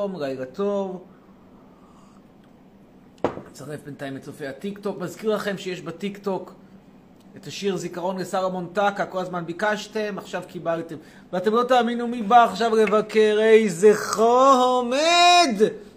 [0.00, 1.04] שלום, לילה טוב.
[3.50, 4.98] נצרף בינתיים את צופי הטיקטוק.
[4.98, 6.54] מזכיר לכם שיש בטיקטוק
[7.36, 10.94] את השיר זיכרון לסלומון טקה, כל הזמן ביקשתם, עכשיו קיבלתם.
[11.32, 15.54] ואתם לא תאמינו מי בא עכשיו לבקר, איזה חומד!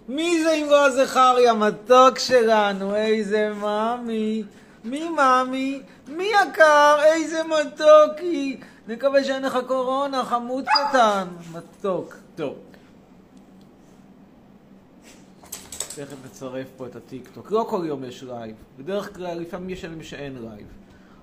[0.08, 4.42] מי זה אם לא הזכריה, מתוק שלנו, איזה מאמי.
[4.84, 5.80] מי מאמי?
[6.08, 6.96] מי יקר?
[7.04, 8.56] איזה מתוק היא.
[8.88, 11.24] נקווה שאין לך קורונה, חמוד קטן.
[11.52, 12.16] מתוק.
[12.34, 12.73] טוב.
[15.94, 17.50] תכף נצרף פה את הטיקטוק.
[17.50, 18.56] לא כל יום יש לייב.
[18.78, 20.66] בדרך כלל, לפעמים יש ימים שאין לייב.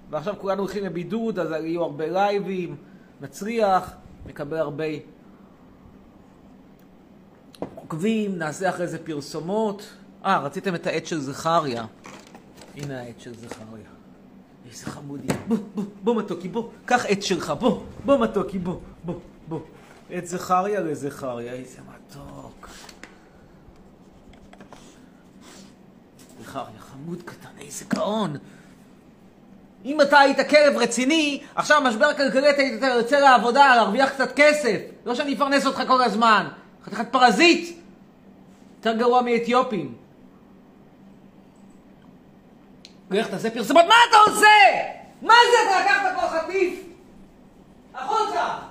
[0.10, 2.76] ועכשיו כולנו הולכים לבידוד, אז יהיו הרבה לייבים,
[3.22, 3.94] נצליח,
[4.26, 4.86] נקבל הרבה
[7.76, 9.84] עוקבים, נעשה אחרי זה פרסומות.
[10.26, 11.86] אה, רציתם את העט של זכריה.
[12.76, 13.90] הנה העט של זכריה.
[14.70, 15.28] איזה חמודי.
[15.48, 16.70] בוא, בוא, בוא מתוקי, בוא.
[16.86, 17.84] קח עט שלך, בוא.
[18.06, 19.16] בוא מתוקי, בוא, בוא,
[19.48, 19.60] בוא.
[20.10, 22.68] עט זכריה לזכריה, איזה מתוק.
[26.42, 28.38] זכריה, חמוד קטן, איזה גאון.
[29.86, 34.78] אם אתה היית כלב רציני, עכשיו משבר הכלכלי אתה היית יוצא לעבודה, להרוויח קצת כסף.
[35.06, 36.48] לא שאני אפרנס אותך כל הזמן.
[36.86, 37.78] חתיכת פרזיט.
[38.78, 39.96] יותר גרוע מאתיופים.
[43.12, 44.48] לך תעשה פרסומות, מה אתה עושה?
[45.22, 46.80] מה זה אתה לקחת פה חטיף?
[47.94, 48.71] החוצה!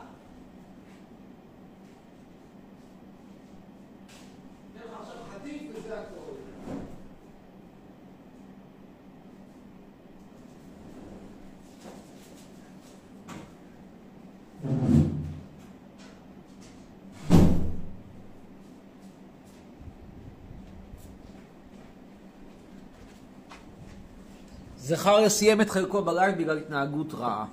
[24.91, 27.47] זכריה סיים את חלקו בלייב בגלל התנהגות רעה.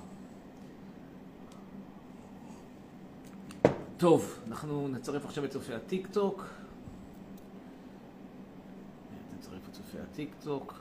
[3.96, 6.44] טוב, אנחנו נצרף עכשיו את צופי הטיקטוק.
[9.38, 10.74] נצרף את צופי הטיקטוק.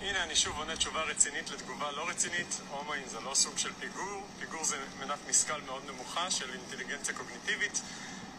[0.00, 2.60] הנה אני שוב עונה תשובה רצינית לתגובה לא רצינית.
[2.70, 4.22] הומואים זה לא סוג של פיגור.
[4.38, 7.82] פיגור זה מנת משכל מאוד נמוכה של אינטליגנציה קוגניטיבית.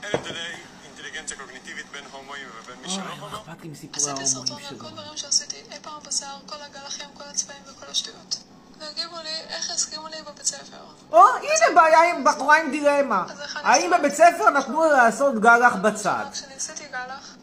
[0.04, 0.54] אין הבדלי
[1.06, 3.38] אינטליגנציה קוגניטיבית בין הומואים ובין מי שלא אוי, הומו.
[3.38, 4.90] אכפת לי מסיפורי עשיתי ההומואים סרטון על כל שלו.
[4.90, 8.38] דברים שעשיתי אי פעם בשיער, כל הגלחים, כל הצבעים וכל השטויות.
[8.80, 10.86] והגיבו לי, איך הסכימו לי בבית ספר.
[11.12, 13.26] או, הנה בעיה עם בחורה עם דילמה.
[13.56, 13.92] האם?
[14.00, 16.26] בבית ספר נתנו לה לעשות גלח בצד?
[16.32, 17.36] כשאני עשיתי גלח,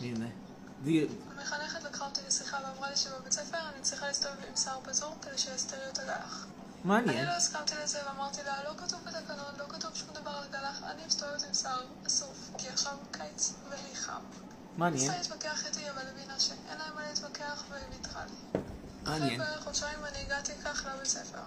[0.00, 0.26] הנה.
[1.38, 5.38] המחנכת לקחה אותי לשיחה ואמרה לי שבבית ספר אני צריכה להסתובב עם שיער פזור כדי
[5.38, 6.46] שיסתיר לי את הגלח.
[6.86, 7.26] אני מעניין.
[7.26, 11.06] לא הסכמתי לזה ואמרתי לה, לא כתוב בתקנון, לא כתוב שום דבר על גלח, אני
[11.06, 14.20] מסתובבת עם שיער אסוף, כי עכשיו קיץ ולי חם.
[14.76, 15.02] מעניין.
[15.02, 18.60] ניסה להתווכח איתי, אבל הבינה שאין להם מה להתווכח והיא ויתרה לי.
[19.04, 19.38] אחרי מעניין.
[19.38, 21.38] בערך חודשיים אני הגעתי כך לבית ספר.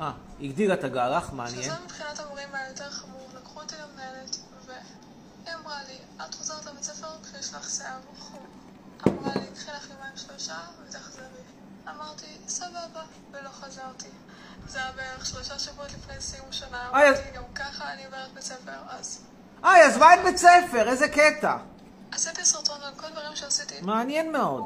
[0.00, 1.62] אה, הגדילה את הגלח, מעניין.
[1.62, 4.36] שזה מבחינת המורים היה יותר חמור, לקחו אותי למנהלת,
[4.66, 8.46] והיא אמרה לי, את חוזרת לבית ספר כשיש לך שיער חום.
[9.08, 10.58] אמרה לי, קחי לך יומיים שלושה
[10.88, 11.24] ותחזרי.
[11.90, 13.02] אמרתי, סבבה,
[13.32, 14.08] ולא חזרתי.
[14.66, 18.42] זה היה בערך שלושה שבועות לפני סיום שנה, אה, אמרתי, גם ככה אני עוברת בית
[18.42, 19.20] ספר, אז
[19.64, 21.56] אה, היא עזבה את בית ספר, איזה קטע.
[22.12, 23.74] עשיתי סרטון על כל דברים שעשיתי.
[23.82, 24.64] מעניין מאוד.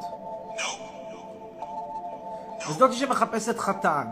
[2.69, 4.07] וזאתי שמחפשת חתן.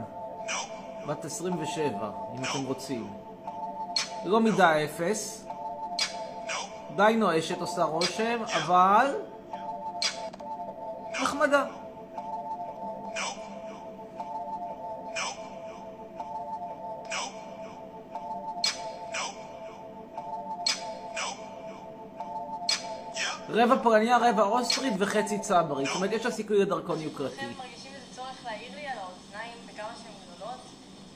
[1.07, 3.13] בת 27, אם אתם רוצים.
[4.25, 5.45] לא מידה אפס.
[6.95, 9.15] די נואשת עושה רושם, אבל...
[11.21, 11.65] נחמדה.
[23.50, 25.88] רבע פולניה, רבע אוסטרית וחצי צברית.
[25.88, 27.36] זאת אומרת, יש לה סיכוי לדרכון יוקרתי.
[27.36, 30.60] אתם מרגישים איזה צורך להעיר לי על האוזניים בכמה שהן גדולות?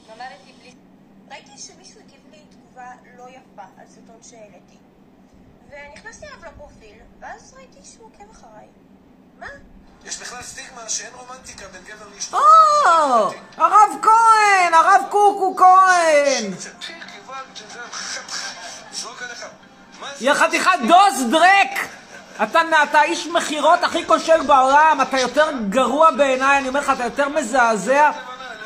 [0.08, 0.74] למדתי בלי...
[1.30, 4.76] ראיתי שמישהו הגיב לי תגובה לא יפה על סרטון שהעליתי.
[5.70, 8.66] ונכנסתי אליו לפרופיל, ואז ראיתי שהוא עוקב אחריי.
[9.38, 9.46] מה?
[10.04, 12.36] יש בכלל סטיגמה שאין רומנטיקה בין גבר לאשתו.
[12.36, 12.42] או,
[13.56, 16.52] הרב כהן, הרב קוקו כהן.
[20.20, 22.01] יא חתיכת דוס דרק!
[22.42, 27.04] אתה, אתה איש מכירות הכי כושל בעולם, אתה יותר גרוע בעיניי, אני אומר לך, אתה
[27.04, 28.10] יותר מזעזע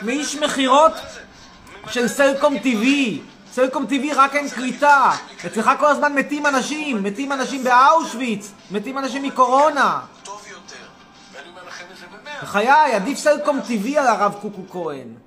[0.03, 0.93] מאיש מכירות
[1.91, 2.87] של סלקום TV.
[3.53, 5.11] סלקום TV רק אין קליטה.
[5.47, 10.01] אצלך כל הזמן מתים אנשים, מתים אנשים באושוויץ, מתים אנשים מקורונה.
[12.43, 15.26] בחיי, עדיף סלקום TV על הרב קוקו כהן.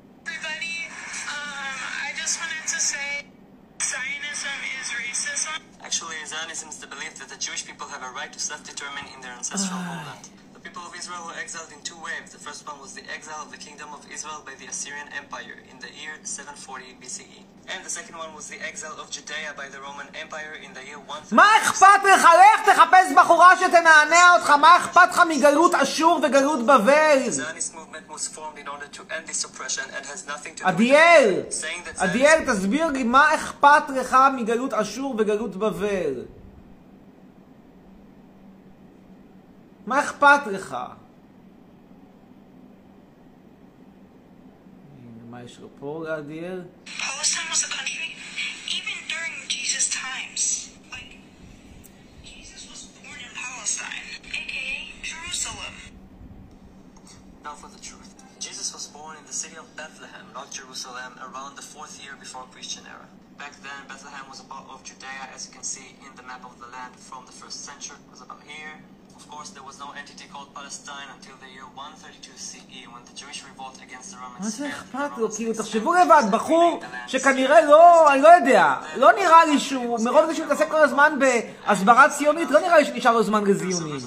[7.99, 10.29] Have a right to self-determine in their ancestral homeland.
[10.53, 12.31] The people of Israel were exiled in two waves.
[12.37, 15.57] The first one was the exile of the kingdom of Israel by the Assyrian Empire
[15.71, 17.21] in the year 740 BCE.
[17.21, 17.45] E.
[17.71, 20.83] And the second one was the exile of Judea by the Roman Empire in the
[20.89, 22.27] year 130 מה אכפת לך?
[22.41, 27.19] לך תחפש בחורה שתנענע אותך, מה אכפת לך מגלות אשור וגלות בבל?
[27.29, 27.57] That
[31.97, 36.38] עדיאל, תסביר לי מה אכפת לך מגלות אשור וגלות בבל?
[39.89, 40.77] מה אכפת לך?
[44.97, 46.61] הנה, מה יש לו פה לעדיאל?
[46.85, 48.09] Palestine was a country
[48.77, 50.41] even during Jesus' times.
[50.95, 51.11] Like,
[52.31, 54.05] Jesus was born in Palestine,
[54.41, 54.69] aka
[55.11, 55.75] Jerusalem.
[57.43, 58.11] Now for the truth.
[58.45, 62.43] Jesus was born in the city of Bethlehem, not Jerusalem, around the fourth year before
[62.55, 63.07] Christian era.
[63.43, 66.43] Back then, Bethlehem was a part of Judea, as you can see in the map
[66.49, 67.97] of the land from the first century.
[68.05, 68.77] It was about here.
[69.19, 73.15] Of course, there was no entity called Palestine until the year 132 CE, when the
[73.21, 74.43] Jewish revolt against the Romans.
[74.43, 74.69] מה זה.
[74.69, 75.31] אכפת לו?
[75.31, 76.81] כאילו, תחשבו לבד, בחור.
[77.07, 81.19] שכנראה לא, אני לא יודע, לא נראה לי שהוא, מרוב זה שהוא מתעסק כל הזמן
[81.19, 83.99] בהסברה ציונית, לא נראה לי שנשאר לו זמן לזיונים.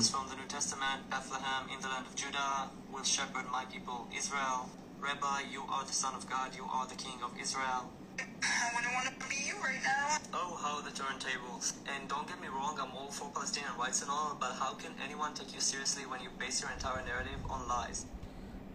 [5.12, 7.82] Rabbi, you are the Son of God, you are the King of Israel.
[8.21, 10.17] I wouldn't want to be you right now.
[10.39, 11.65] Oh, how the turntables.
[11.91, 14.91] And don't get me wrong, I'm all for Palestinian rights and all, but how can
[15.05, 18.05] anyone take you seriously when you base your entire narrative on lies?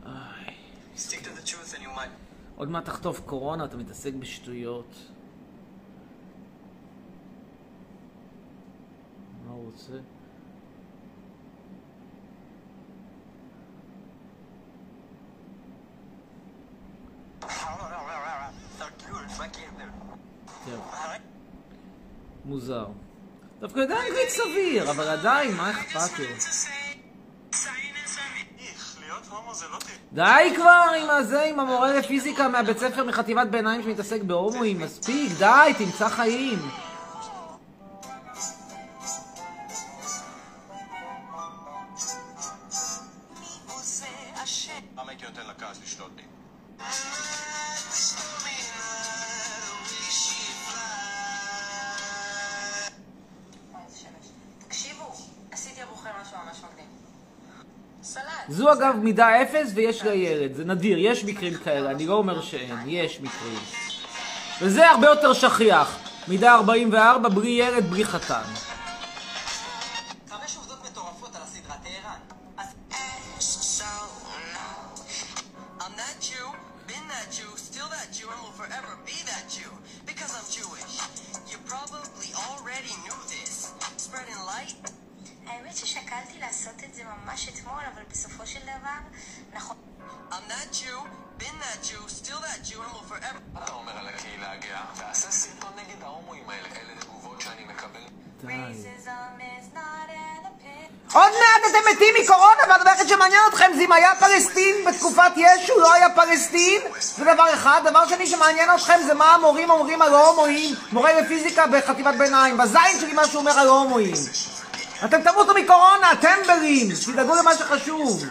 [0.06, 0.54] איי,
[0.96, 2.10] Stick to the truth and you might
[2.56, 4.96] עוד מעט תחטוף קורונה, אתה מתעסק בשטויות.
[9.46, 9.98] מה הוא רוצה?
[22.45, 22.85] מוזר.
[23.59, 26.25] דווקא יודע אנגלית סביר, אבל עדיין, מה אכפת לו?
[30.13, 35.73] די כבר עם הזה, עם המורה לפיזיקה מהבית ספר מחטיבת ביניים שמתעסק בהומואים, מספיק, די,
[35.77, 36.59] תמצא חיים.
[58.67, 62.41] זו אגב מידה אפס ויש לה ילד, זה נדיר, יש מקרים כאלה, אני לא אומר
[62.41, 63.59] שאין, יש מקרים.
[64.61, 65.97] וזה הרבה יותר שכיח,
[66.27, 68.41] מידה 44 בלי ילד, בלי חתן.
[101.13, 105.79] עוד מעט אתם מתים מקורונה, והדבר היחיד שמעניין אתכם זה אם היה פלסטין בתקופת ישו,
[105.79, 107.81] לא היה פלסטין, זה דבר אחד.
[107.85, 112.99] דבר שני שמעניין אתכם זה מה המורים אומרים על ההומואים, מורה לפיזיקה בחטיבת ביניים, בזין
[112.99, 114.13] שלי מה שהוא אומר על ההומואים.
[115.05, 118.23] אתם תמותו מקורונה, טמבלים, תדאגו למה שחשוב.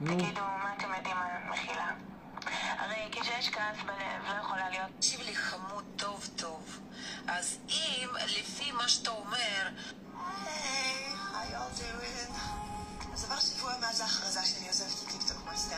[0.00, 0.14] נו.
[0.14, 2.13] תגידו, מה אתם יודעים על מחילה?
[3.14, 4.86] הרי כשיש כעס בלב, לא יכולה להיות...
[4.98, 6.80] תקשיב לי חמוד טוב טוב.
[7.26, 9.68] אז אם, לפי מה שאתה אומר...
[11.34, 12.34] hey, y'all doing?
[13.14, 15.76] אז עבר שבוע מאז ההכרזה שאני עוזבת את טיקטוק מאסטר.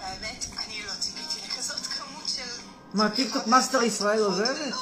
[0.00, 2.62] והאמת, אני לא ציפיתי לכזאת כמות של...
[2.94, 4.74] מה, טיקטוק מאסטר ישראל עוזבת?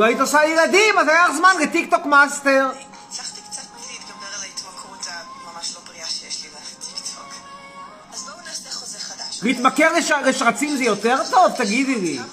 [0.00, 2.70] לא היית עושה ילדים, אז היה לך זמן לטיקטוק מאסטר.
[3.08, 7.34] הצלחתי קצת להתגבר על ההתמכרות הממש לא בריאה שיש לי לטיקטוק.
[8.12, 9.40] אז בואו נעשה חוזה חדש.
[9.42, 10.10] להתמכר לש...
[10.10, 11.52] לשרצים זה יותר טוב?
[11.56, 12.18] תגידי לי.
[12.18, 12.24] לא.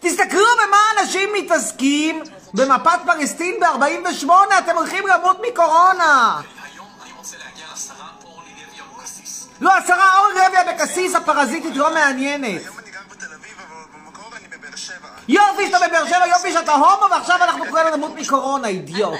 [0.00, 2.22] תסתכלו במה אנשים מתעסקים
[2.54, 4.26] במפת פלסטין ב-48,
[4.58, 6.40] אתם הולכים למות מקורונה.
[6.64, 9.48] היום אני רוצה להגיע לשרה אורלי לוי אבוקסיס.
[9.60, 12.62] לא, השרה לוי אבקסיס הפרזיטית לא מעניינת.
[15.28, 19.14] יופי שאתה בבאר שבע, יופי שאתה הומו, ועכשיו אנחנו כולנו נמות מקורונה, אידיוט.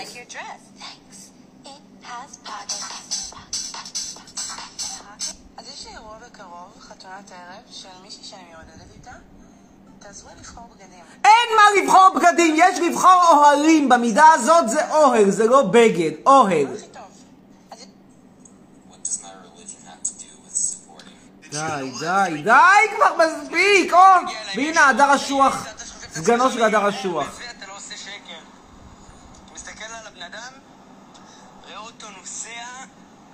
[11.25, 13.89] אין מה לבחור בגדים, יש לבחור אוהלים.
[13.89, 16.67] במידה הזאת זה אוהל, זה לא בגד, אוהל.
[21.53, 23.93] די, די, די כבר מספיק!
[23.93, 23.99] או!
[24.57, 25.67] והנה הדר אשוח,
[26.13, 27.41] סגנו של הדר אשוח.
[27.69, 27.79] לא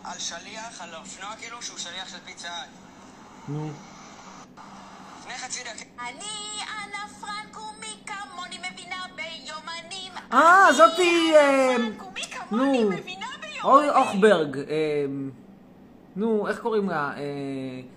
[0.05, 2.69] על שליח, על אופנוע כאילו, שהוא שליח של פיצה האט.
[3.49, 3.71] נו.
[5.19, 5.85] לפני חצי דקה.
[6.09, 10.13] אני אנה פרנק ומי כמוני מבינה ביומנים.
[10.33, 11.33] אה, זאתי...
[11.37, 11.77] אה,
[12.51, 12.91] נו.
[13.65, 13.91] אורי.
[13.91, 14.57] אוכברג.
[16.19, 17.13] אה, נו, איך קוראים לה?
[17.17, 17.23] אה,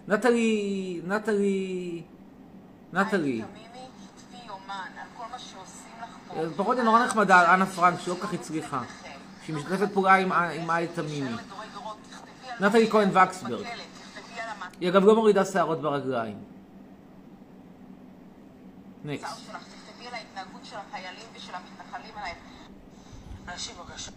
[0.07, 1.01] נטלי...
[1.07, 2.01] נטלי...
[2.93, 3.41] נטלי.
[3.41, 3.47] על.
[6.37, 8.81] אה, לפחות היא נורא נחמדה, אנה פרנק, שלא כל כך הצליחה.
[9.45, 11.27] שהיא משתפת פעולה עם- עם אייל תמימי.
[11.27, 13.65] על נטלי כהן וקסברג.
[13.65, 13.79] על
[14.79, 16.37] היא אגב לא מורידה שערות ברגליים.
[19.05, 19.37] נקסט.
[19.47, 22.37] שלך, תכתבי על ההתנהגות של החיילים ושל המתנחלים עלייך.
[23.47, 24.11] אנשים בבקשה.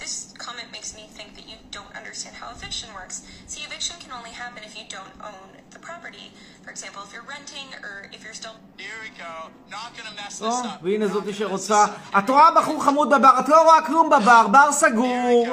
[0.00, 3.22] So, this comment makes me think that you don't understand how eviction works.
[3.46, 6.32] See, eviction can only happen if you don't own the property.
[6.62, 9.50] For example, if you're renting or if you're still Here we go.
[9.70, 11.84] Not gonna mess או, והנה זאתי שרוצה.
[12.18, 15.46] את רואה בחור חמוד בבר, את לא רואה כלום בבר, בר סגור.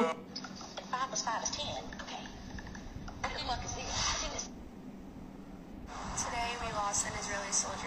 [0.91, 1.83] Five plus five is ten.
[2.01, 2.23] Okay.
[3.21, 3.89] What the fuck is this?
[4.11, 4.49] I think this.
[6.25, 7.86] Today we lost an Israeli soldier in the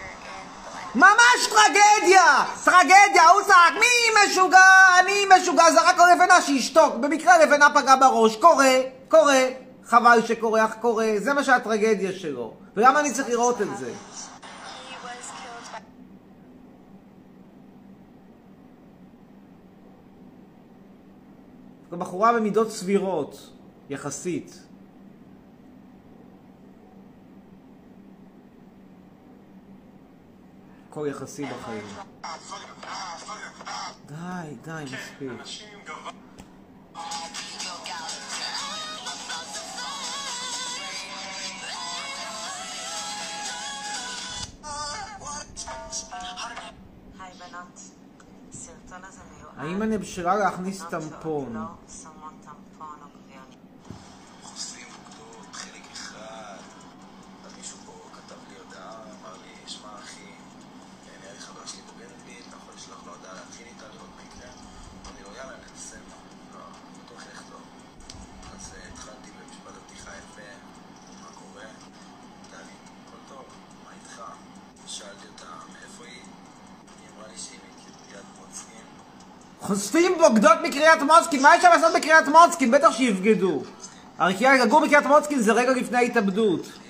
[0.94, 2.44] ממש טרגדיה!
[2.64, 4.98] טרגדיה, הוא צעק, מי משוגע?
[5.00, 6.94] אני משוגע, זרק לו לבנה שישתוק.
[6.94, 8.74] במקרה לבנה פגעה בראש, קורה,
[9.08, 9.48] קורה.
[9.84, 11.12] חבל שקורה, אך קורה.
[11.16, 12.54] זה מה שהטרגדיה שלו.
[12.76, 13.92] ולמה אני צריך לראות את זה?
[21.90, 23.50] זו בחורה במידות סבירות,
[23.90, 24.61] יחסית.
[30.92, 31.84] הכל יחסי בחיים.
[34.06, 35.32] די, די, מספיק.
[49.56, 51.52] האם אני בשלה להכניס טמפון?
[51.52, 52.21] לא טמפון
[79.74, 82.70] חושפים בוגדות מקריית מוצקין, מה אפשר לעשות בקריית מוצקין?
[82.70, 83.62] בטח שיבגדו.
[84.18, 86.81] הרי לגור בקריית מוצקין זה רגע לפני ההתאבדות.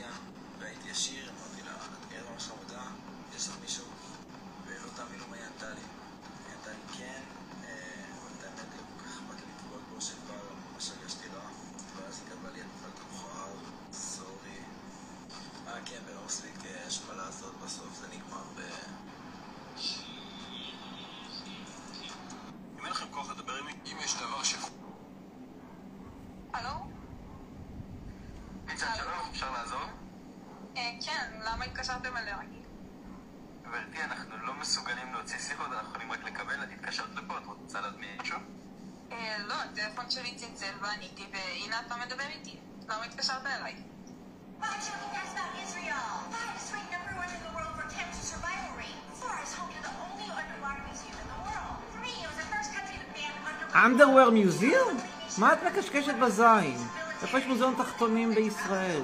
[55.94, 56.76] מקשקשת בזין?
[57.22, 59.02] איפה יש מוזיאון תחתונים בישראל?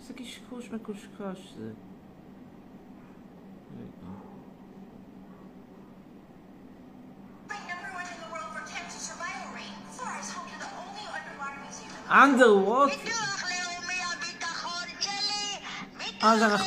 [0.00, 1.70] איזה קשקוש מקושקש זה.
[3.76, 4.12] רגע.
[7.48, 7.90] ranked number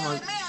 [0.03, 0.44] one in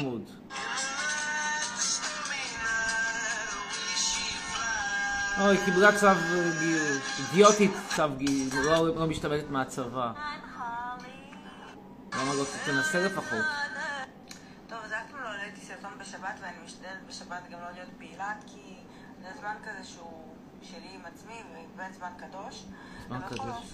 [0.00, 0.22] חמוד.
[5.40, 6.06] אוי, קיבלה צו
[6.60, 7.18] גיוס.
[7.18, 8.54] אידיוטית צו גיוס.
[8.54, 10.12] לא לא משתמטת מהצבא.
[12.14, 13.44] למה לא תנסה לפחות?
[14.68, 18.34] טוב, אז אף פעם לא העליתי סרטון בשבת, ואני משתדלת בשבת גם לא להיות פעילה,
[18.46, 18.76] כי
[19.22, 21.42] זה זמן כזה שהוא שלי עם עצמי,
[21.74, 22.64] ובן זמן קדוש.
[23.08, 23.72] זמן קדוש.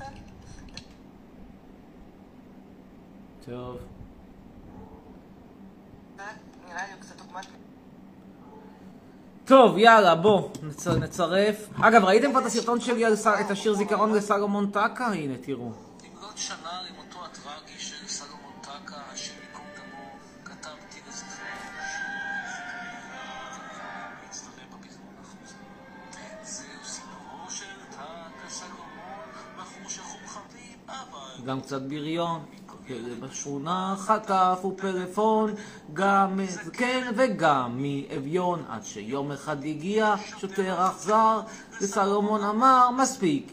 [3.44, 3.76] טוב.
[3.76, 4.02] נראה לי קצת דוגמת...
[9.44, 10.86] טוב, יאללה, בוא, נצ...
[10.86, 11.68] נצרף.
[11.80, 13.26] אגב, ראיתם כבר את הסרטון שלי על ס...
[13.26, 15.06] את השיר זיכרון לסלומון טקה?
[15.06, 15.70] הנה, תראו.
[15.70, 20.10] במלאת שנה למותו הטרגי של סלומון טקה, השם ייקום דמו,
[20.44, 21.42] כתבתי לזכרו.
[31.46, 32.44] גם קצת בריון.
[32.88, 35.54] כלב בשכונה חטף ופלאפון,
[35.92, 41.40] גם מזקן וגם מאביון, עד שיום אחד הגיע שוטר אכזר,
[41.80, 43.52] וסלומון אמר מספיק,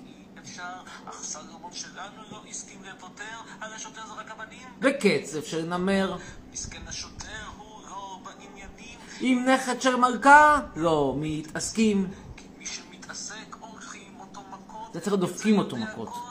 [1.10, 3.24] אך סלומון שלנו לא הסכים לוותר,
[3.62, 4.68] על השוטר זרק אבנים.
[4.80, 6.18] בקצב של נמר.
[6.54, 7.26] מסכן השוטר,
[7.58, 12.08] הוא לא בעניינים, עם נכד של מלכה לא מתעסקים.
[12.38, 14.94] כי מי שמתעסק הולכים אותו מכות.
[14.94, 16.29] זה צריך להיות דופקים אותו מכות.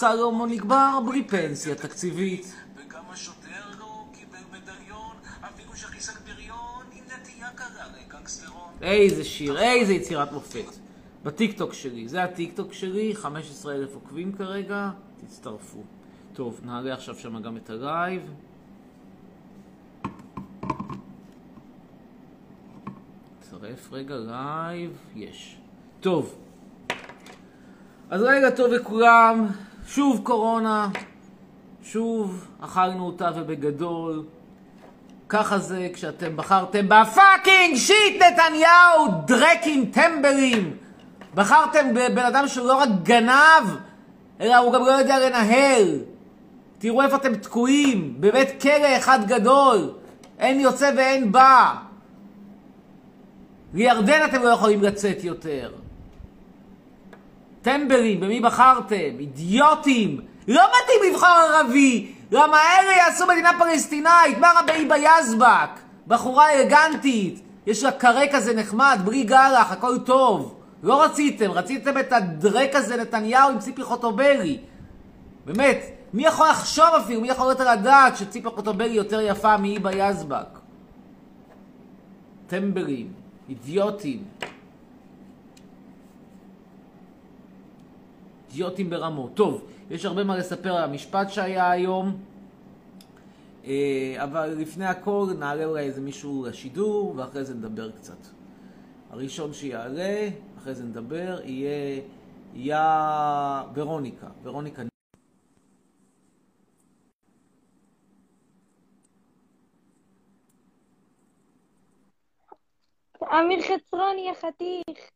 [0.00, 2.54] סלומון נקבר בלי פנסיה תקציבית.
[2.76, 8.70] וגם השוטר לא קיבל מדליון, אפילו שחיסק בריון עם נטייה קלה לגנגסטרון.
[8.82, 10.64] איזה שיר, איזה יצירת מופת.
[11.24, 14.90] בטיקטוק שלי, זה הטיקטוק שלי, 15,000 עוקבים כרגע,
[15.26, 15.82] תצטרפו.
[16.32, 18.22] טוב, נעלה עכשיו שם גם את הלייב.
[23.38, 25.56] נצרף רגע לייב, יש.
[26.00, 26.36] טוב.
[28.10, 29.46] אז רגע טוב לכולם,
[29.86, 30.88] שוב קורונה,
[31.82, 34.24] שוב אכלנו אותה ובגדול.
[35.28, 40.76] ככה זה כשאתם בחרתם בפאקינג שיט נתניהו, דרקים, טמבלים.
[41.34, 43.76] בחרתם בבן אדם שהוא לא רק גנב,
[44.40, 45.98] אלא הוא גם לא יודע לנהל.
[46.78, 49.90] תראו איפה אתם תקועים, בבית כלא אחד גדול.
[50.38, 51.74] אין יוצא ואין בא.
[53.74, 55.72] לירדן אתם לא יכולים לצאת יותר.
[57.62, 59.18] טמבלים, במי בחרתם?
[59.18, 60.20] אידיוטים.
[60.48, 62.12] לא מתאים לבחור ערבי.
[62.30, 64.38] למה אלה יעשו מדינה פלסטינאית?
[64.38, 65.70] מה רע בהיבה יזבק?
[66.06, 67.40] בחורה אלגנטית.
[67.66, 70.54] יש לה קרה כזה נחמד, בלי גלח, הכל טוב.
[70.82, 74.58] לא רציתם, רציתם את הדרק הזה נתניהו עם ציפי חוטובלי.
[75.46, 75.78] באמת,
[76.12, 80.58] מי יכול לחשוב אפילו, מי יכול להיות על הדעת שציפי חוטובלי יותר יפה מהיבה יזבק?
[82.46, 83.12] טמבלים,
[83.48, 84.24] אידיוטים.
[88.50, 89.30] אידיוטים ברמות.
[89.34, 92.16] טוב, יש הרבה מה לספר על המשפט שהיה היום,
[93.64, 98.18] אה, אבל לפני הכל נעלה אולי איזה מישהו לשידור, ואחרי זה נדבר קצת.
[99.10, 102.00] הראשון שיעלה, אחרי זה נדבר, יהיה,
[102.54, 104.26] יהיה ורוניקה.
[104.42, 104.82] ורוניקה
[113.32, 115.10] אמיר חצרוני החתיך.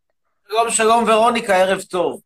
[0.49, 2.21] שלום שלום ורוניקה, ערב טוב.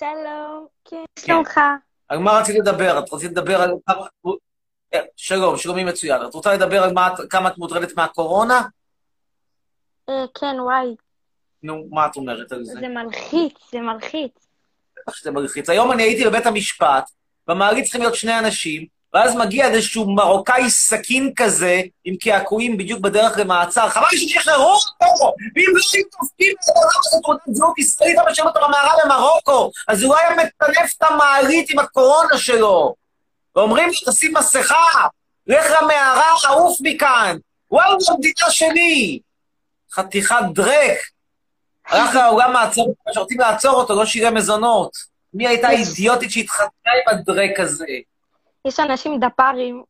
[0.00, 1.26] שלום, כן, כן.
[1.26, 1.60] שלומך.
[2.08, 2.98] על מה רצית לדבר?
[2.98, 3.70] את רצית לדבר על...
[4.94, 6.26] אה, שלום, שלומי מצוין.
[6.28, 6.94] את רוצה לדבר על
[7.30, 8.62] כמה את מוטרדת מהקורונה?
[10.08, 10.94] אה, כן, וואי,
[11.62, 12.72] נו, מה את אומרת על זה?
[12.80, 14.32] זה מלחיץ, זה מלחיץ.
[14.96, 15.70] בטח שזה מלחיץ.
[15.70, 17.10] היום אני הייתי בבית המשפט,
[17.46, 23.38] במעלית צריכים להיות שני אנשים, ואז מגיע איזשהו מרוקאי סכין כזה, עם קעקועים בדיוק בדרך
[23.38, 23.88] למעצר.
[23.88, 25.32] חבל ששחררו אותו!
[25.56, 29.70] ואם לא היו דופקים את העולם הזה תעודת זהות ישראלית, למה שהם אותו במערה במרוקו?
[29.88, 32.94] אז הוא היה מטנף את המעלית עם הקורונה שלו.
[33.56, 35.06] ואומרים לו, תשים מסכה,
[35.46, 37.36] לך למערה, עוף מכאן.
[37.70, 39.20] וואו, זו המדינה שלי!
[39.92, 40.98] חתיכת דרק.
[41.88, 44.92] הלך לעולם מעצור, שרוצים לעצור אותו, לא שילם מזונות.
[45.34, 47.84] מי הייתה האידיוטית שהתחתנה עם הדרק הזה?
[48.66, 49.82] יש אנשים דפארים.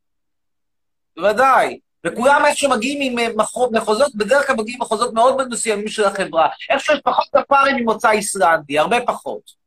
[1.16, 1.80] בוודאי.
[2.06, 6.04] וכולם איך שמגיעים עם אה, מחו- מחוזות, בדרך כלל מגיעים מחוזות מאוד מאוד מסוימים של
[6.04, 6.48] החברה.
[6.70, 9.60] איכשהו יש פחות דפארים ממוצא איסלנדי, הרבה פחות.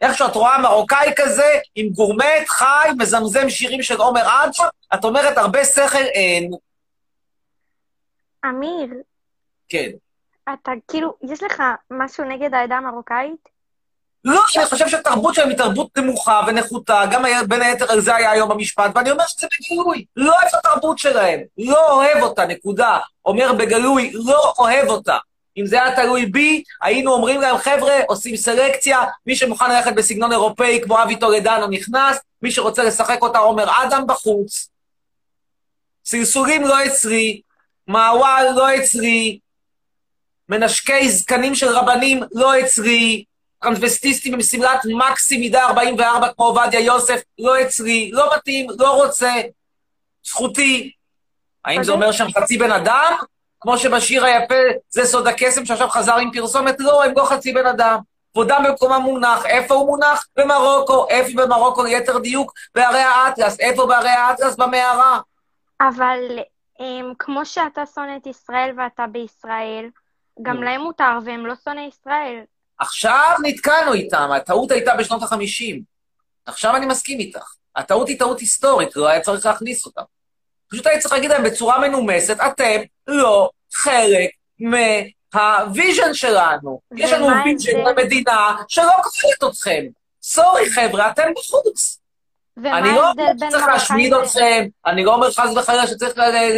[0.00, 5.38] איכשהו את רואה מרוקאי כזה, עם גורמט, חי, מזמזם שירים של עומר אדם, את אומרת
[5.38, 6.50] הרבה שכל אין.
[8.46, 8.88] אמיר,
[9.68, 9.90] כן.
[10.54, 13.48] אתה כאילו, יש לך משהו נגד העדה המרוקאית?
[14.24, 18.30] לא, אני חושב שהתרבות שלהם היא תרבות נמוכה ונחותה, גם בין היתר על זה היה
[18.30, 20.04] היום במשפט, ואני אומר שזה בגלוי.
[20.16, 22.98] לא אוהב את התרבות שלהם, לא אוהב אותה, נקודה.
[23.24, 25.16] אומר בגלוי, לא אוהב אותה.
[25.56, 30.32] אם זה היה תלוי בי, היינו אומרים להם, חבר'ה, עושים סלקציה, מי שמוכן ללכת בסגנון
[30.32, 34.68] אירופאי כמו אבי טולדנו נכנס, מי שרוצה לשחק אותה עומר אדם בחוץ.
[36.04, 37.40] סלסולים לא אצלי,
[37.86, 39.38] מעוול לא אצלי,
[40.48, 43.24] מנשקי זקנים של רבנים לא אצלי,
[43.62, 49.32] טרנסווסטיסטים עם שמלת מקסי מידה 44 כמו עובדיה יוסף, לא אצלי, לא מתאים, לא רוצה,
[50.24, 50.92] זכותי.
[51.64, 53.12] האם זה אומר שהם חצי בן אדם?
[53.60, 54.54] כמו שבשיר היפה
[54.88, 56.76] זה סוד הקסם שעכשיו חזר עם פרסומת?
[56.78, 57.98] לא, הם לא חצי בן אדם.
[58.32, 59.46] כבודם במקומם מונח.
[59.46, 60.26] איפה הוא מונח?
[60.36, 61.08] במרוקו.
[61.08, 62.52] איפה במרוקו, ליתר דיוק?
[62.74, 63.60] בערי האטלס.
[63.60, 64.56] איפה בערי האטלס?
[64.56, 65.20] במערה.
[65.80, 66.38] אבל
[66.78, 69.88] הם, כמו שאתה שונא את ישראל ואתה בישראל,
[70.42, 70.62] גם נו.
[70.62, 72.40] להם מותר והם לא שונאי ישראל.
[72.80, 75.82] עכשיו נתקענו איתם, הטעות הייתה בשנות החמישים.
[76.46, 77.54] עכשיו אני מסכים איתך.
[77.76, 80.02] הטעות היא טעות היסטורית, לא היה צריך להכניס אותם.
[80.70, 86.80] פשוט היה צריך להגיד להם בצורה מנומסת, אתם לא חלק מה vision שלנו.
[86.96, 88.02] יש לנו vision ההבדל?
[88.02, 89.84] במדינה שלא כוללת אתכם.
[90.22, 92.00] sorry חבר'ה, אתם בחוץ.
[92.58, 96.12] אני לא אומר שצריך להשמיד אתכם, אני לא אומר חס וחלילה שצריך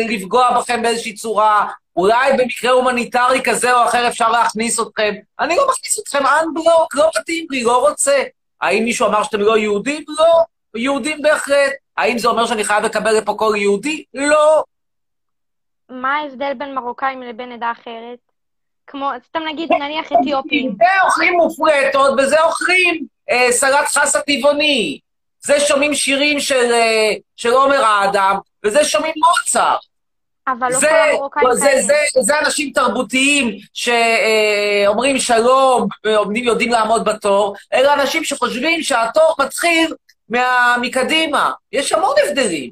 [0.08, 5.14] לפגוע בכם באיזושהי צורה, אולי במקרה הומניטרי כזה או אחר אפשר להכניס אתכם.
[5.40, 8.22] אני לא מכניס אתכם אנבלוק, לא מתאים לי, לא רוצה.
[8.60, 10.04] האם מישהו אמר שאתם לא יהודים?
[10.08, 10.44] לא.
[10.76, 11.72] יהודים בהחלט.
[11.96, 14.04] האם זה אומר שאני חייב לקבל לפה כל יהודי?
[14.14, 14.64] לא.
[15.88, 18.18] מה ההבדל בין מרוקאים לבין עדה אחרת?
[18.86, 20.74] כמו, סתם נגיד, נניח אתיופים.
[20.78, 24.98] זה אוכלים מופרטות, וזה אוכלים אה, סלט חסה טבעוני.
[25.40, 29.76] זה שומעים שירים של, אה, של עומר האדם, וזה שומעים מוצר.
[30.48, 31.82] אבל לא זה, כל המרוקאים זה, כאלה.
[31.82, 39.94] זה, זה אנשים תרבותיים שאומרים שלום ועומדים יודעים לעמוד בתור, אלה אנשים שחושבים שהתור מתחיל
[40.28, 41.52] מה, מקדימה.
[41.72, 42.70] יש המון הבדלים.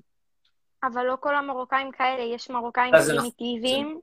[0.84, 4.00] אבל לא כל המרוקאים כאלה, יש מרוקאים אז זה נכון, פרימיטיביים.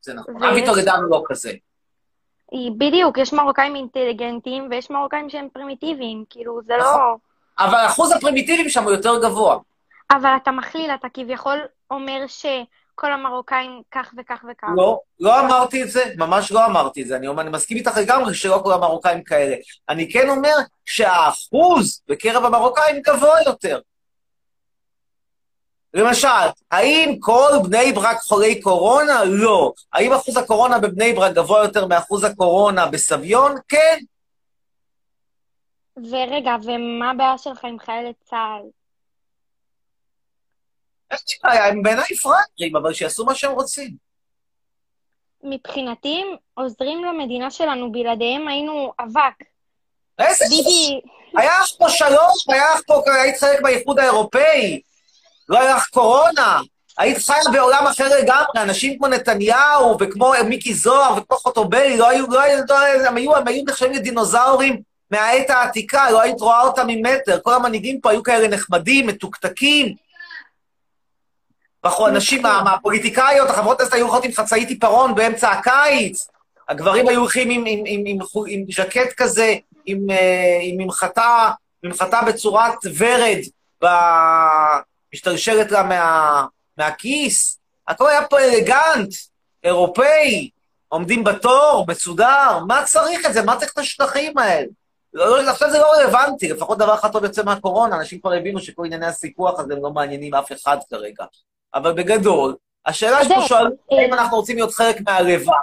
[0.00, 0.36] זה נכון.
[0.42, 1.52] ויש- אבי טולדנו לא כזה.
[2.78, 6.90] בדיוק, יש מרוקאים אינטליגנטים ויש מרוקאים שהם פרימיטיביים, כאילו, זה לא...
[6.90, 7.16] נכון.
[7.58, 9.58] אבל אחוז הפרימיטיבים שם הוא יותר גבוה.
[10.10, 11.58] אבל אתה מכליל, אתה כביכול
[11.90, 12.26] אומר
[12.94, 14.68] שכל המרוקאים כך וכך וכך.
[14.76, 17.16] לא, לא אמרתי את זה, ממש לא אמרתי את זה.
[17.16, 19.56] אני, אומר, אני מסכים איתך לגמרי שלא כל המרוקאים כאלה.
[19.88, 23.80] אני כן אומר שהאחוז בקרב המרוקאים גבוה יותר.
[25.94, 26.28] למשל,
[26.70, 29.24] האם כל בני ברק חולי קורונה?
[29.24, 29.72] לא.
[29.92, 33.54] האם אחוז הקורונה בבני ברק גבוה יותר מאחוז הקורונה בסביון?
[33.68, 33.98] כן.
[35.96, 38.83] ורגע, ומה הבעיה שלך עם חיילי צה"ל?
[41.12, 43.90] יש לי בעיה, הם בעיניי פראיירים, אבל שיעשו מה שהם רוצים.
[45.42, 49.44] מבחינתי הם עוזרים למדינה שלנו, בלעדיהם היינו אבק.
[50.18, 50.44] איזה...
[50.48, 51.00] ביבי,
[51.40, 54.80] היה לך פה שלום, היה לך פה, היית חלק מהאיחוד האירופאי,
[55.48, 56.60] לא היה לך קורונה,
[56.98, 62.26] היית חיה בעולם אחר לגמרי, אנשים כמו נתניהו וכמו מיקי זוהר וכמו חוטובלי, לא היו,
[62.26, 66.62] לא היו, לא היו, הם היו, הם היו נחשבים לדינוזאורים מהעת העתיקה, לא היית רואה
[66.62, 70.03] אותם ממטר, כל המנהיגים פה היו כאלה נחמדים, מתוקתקים.
[71.84, 76.28] בחור, אנשים, מה- מהפוליטיקאיות, החברות הכנסת היו הולכות עם חצאית עיפרון באמצע הקיץ,
[76.68, 78.18] הגברים היו הולכים עם, עם, עם, עם,
[78.48, 79.54] עם ז'קט כזה,
[79.86, 81.50] עם, אה, עם ממחטה,
[81.82, 83.38] ממחטה בצורת ורד,
[85.14, 86.44] משתלשלת לה מה,
[86.78, 87.58] מהכיס.
[87.88, 89.14] הכל היה פה אלגנט,
[89.64, 90.50] אירופאי,
[90.88, 93.42] עומדים בתור, מסודר, מה צריך את זה?
[93.42, 94.66] מה צריך את השטחים האלה?
[95.12, 98.60] לא, לא, עכשיו זה לא רלוונטי, לפחות דבר אחד טוב יוצא מהקורונה, אנשים כבר הבינו
[98.60, 101.24] שכל ענייני הסיפוח הזה הם לא מעניינים אף אחד כרגע.
[101.74, 102.56] אבל בגדול,
[102.86, 105.54] השאלה זה, שואלים, אה, האם אנחנו רוצים להיות חלק מהלבנט,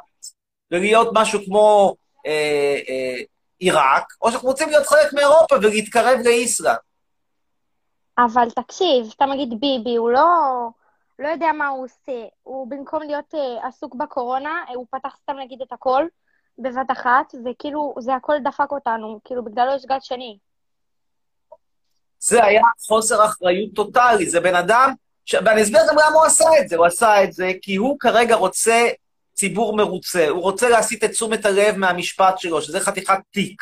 [0.72, 1.96] ולהיות משהו כמו
[2.26, 3.24] אה, אה,
[3.60, 6.78] עיראק, או שאנחנו רוצים להיות חלק מאירופה ולהתקרב לאיסלנד.
[8.18, 10.28] אבל תקשיב, סתם נגיד ביבי, הוא לא,
[11.20, 12.26] לא יודע מה הוא עושה.
[12.44, 16.06] הוא במקום להיות אה, עסוק בקורונה, אה, הוא פתח סתם נגיד את הכל
[16.58, 20.38] בבת אחת, וכאילו זה הכל דפק אותנו, כאילו בגללו יש גל שני.
[22.20, 24.94] זה היה חוסר אחריות טוטאלי, זה בן אדם,
[25.26, 25.36] ש...
[25.46, 26.76] ואני אסביר גם למה הוא עשה את זה.
[26.76, 28.88] הוא עשה את זה כי הוא כרגע רוצה
[29.34, 33.62] ציבור מרוצה, הוא רוצה להסיט את תשומת הלב מהמשפט שלו, שזה חתיכת תיק.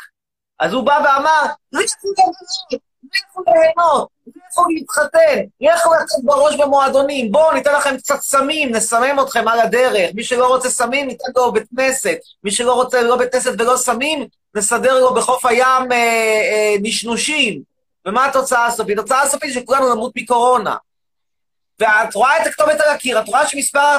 [0.60, 1.42] אז הוא בא ואמר,
[1.72, 8.74] לכו ליהנות, לכו ליהנות, לכו להתחתן, לכו לצאת בראש במועדונים, בואו ניתן לכם קצת סמים,
[8.74, 10.10] נסמם אתכם על הדרך.
[10.14, 12.18] מי שלא רוצה סמים, ניתן לו בית כנסת.
[12.44, 17.62] מי שלא רוצה לא בית כנסת ולא סמים, נסדר לו בחוף הים אה, אה, נשנושים.
[18.06, 18.98] ומה התוצאה הסופית?
[18.98, 20.76] התוצאה הסופית שכולנו נמות מקורונה.
[21.80, 23.96] ואת רואה את הכתובת על הקיר, את רואה שמספר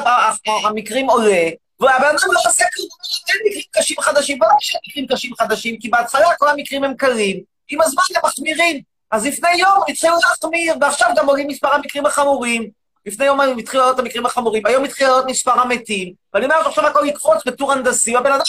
[0.65, 2.87] המקרים עולה, והבן אדם לא עושה כלום,
[3.29, 7.39] אין מקרים קשים חדשים, בואו נשאר מקרים קשים חדשים, כי בהתחלה כל המקרים הם קלים,
[7.71, 8.81] עם הזמן הם מחמירים.
[9.11, 12.69] אז לפני יום התחילו להחמיר, ועכשיו גם עולים מספר המקרים החמורים.
[13.05, 17.05] לפני יום התחילו לעלות המקרים החמורים, היום התחיל לעלות מספר המתים, ואני אומר שעכשיו הכל
[17.07, 18.41] יקפוץ בטור הנדסי, והבן אדם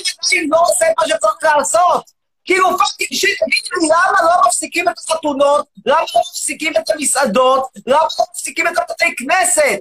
[0.51, 2.22] לא עושה את מה שצריך לעשות.
[2.45, 5.69] כאילו, fucking shit, תגידו לי, למה לא מפסיקים את החתונות?
[5.87, 7.71] למה לא מפסיקים את המסעדות?
[7.87, 9.81] למה לא מפסיקים את הבתי כנסת?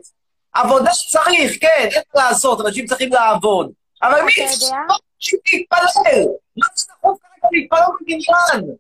[0.54, 3.72] עבודה צריך, כן, אין מה לעשות, אנשים צריכים לעבוד.
[4.02, 4.32] אבל מי?
[4.32, 6.26] צריך להתפלל?
[6.58, 8.76] מה זה דחוף כרגע להתפלל בבניין?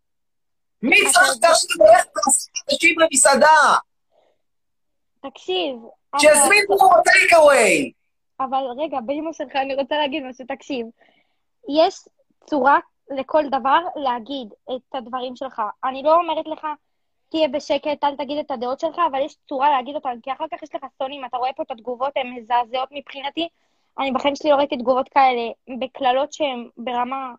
[0.81, 3.75] מי צריך כרגע ללכת לעשות אנשים למסעדה?
[5.29, 5.75] תקשיב,
[6.19, 7.91] שיזמינו פה טייק אווי.
[8.39, 10.85] אבל רגע, באמא שלך אני רוצה להגיד משהו, תקשיב.
[11.83, 11.95] יש
[12.49, 12.79] צורה
[13.17, 15.61] לכל דבר להגיד את הדברים שלך.
[15.83, 16.67] אני לא אומרת לך,
[17.29, 20.63] תהיה בשקט, אל תגיד את הדעות שלך, אבל יש צורה להגיד אותן, כי אחר כך
[20.63, 23.47] יש לך סונים, אתה רואה פה את התגובות, הן מזעזעות מבחינתי.
[23.99, 25.41] אני בחיים שלי לא ראיתי תגובות כאלה,
[25.79, 27.33] בקללות שהן ברמה...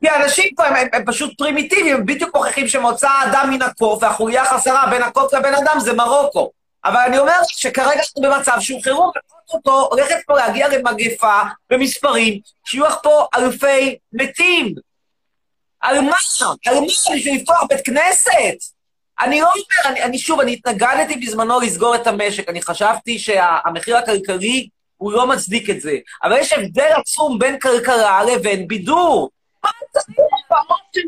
[0.00, 4.02] כי האנשים פה הם, הם, הם פשוט פרימיטיביים, הם בדיוק מוכיחים שמוצא האדם מן הקוף,
[4.02, 6.50] והחוליה החסרה בין הקוף לבן אדם זה מרוקו.
[6.84, 9.10] אבל אני אומר שכרגע אנחנו במצב שהוא חירום,
[9.52, 11.40] אותו הולכת פה להגיע למגפה
[11.70, 14.74] במספרים, שיהיו לך פה אלפי מתים.
[15.80, 16.16] על מה?
[16.66, 16.86] על מה?
[17.14, 18.56] בשביל לפתוח בית כנסת?
[19.20, 23.96] אני לא אומר, אני, אני שוב, אני התנגדתי בזמנו לסגור את המשק, אני חשבתי שהמחיר
[23.96, 25.96] הכלכלי הוא לא מצדיק את זה.
[26.22, 29.30] אבל יש הבדל עצום בין כלכלה לבין בידור.
[29.64, 29.70] מה
[30.94, 31.00] של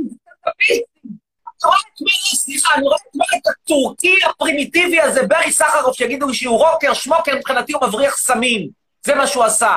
[0.46, 0.80] אני
[1.64, 2.96] רואה את מרי, סליחה, אני רואה
[3.36, 8.68] את הטורקי הפרימיטיבי הזה, ברי סחרוף, שיגידו לי שהוא רוקר, שמוקר, מבחינתי הוא מבריח סמים.
[9.06, 9.74] זה מה שהוא עשה.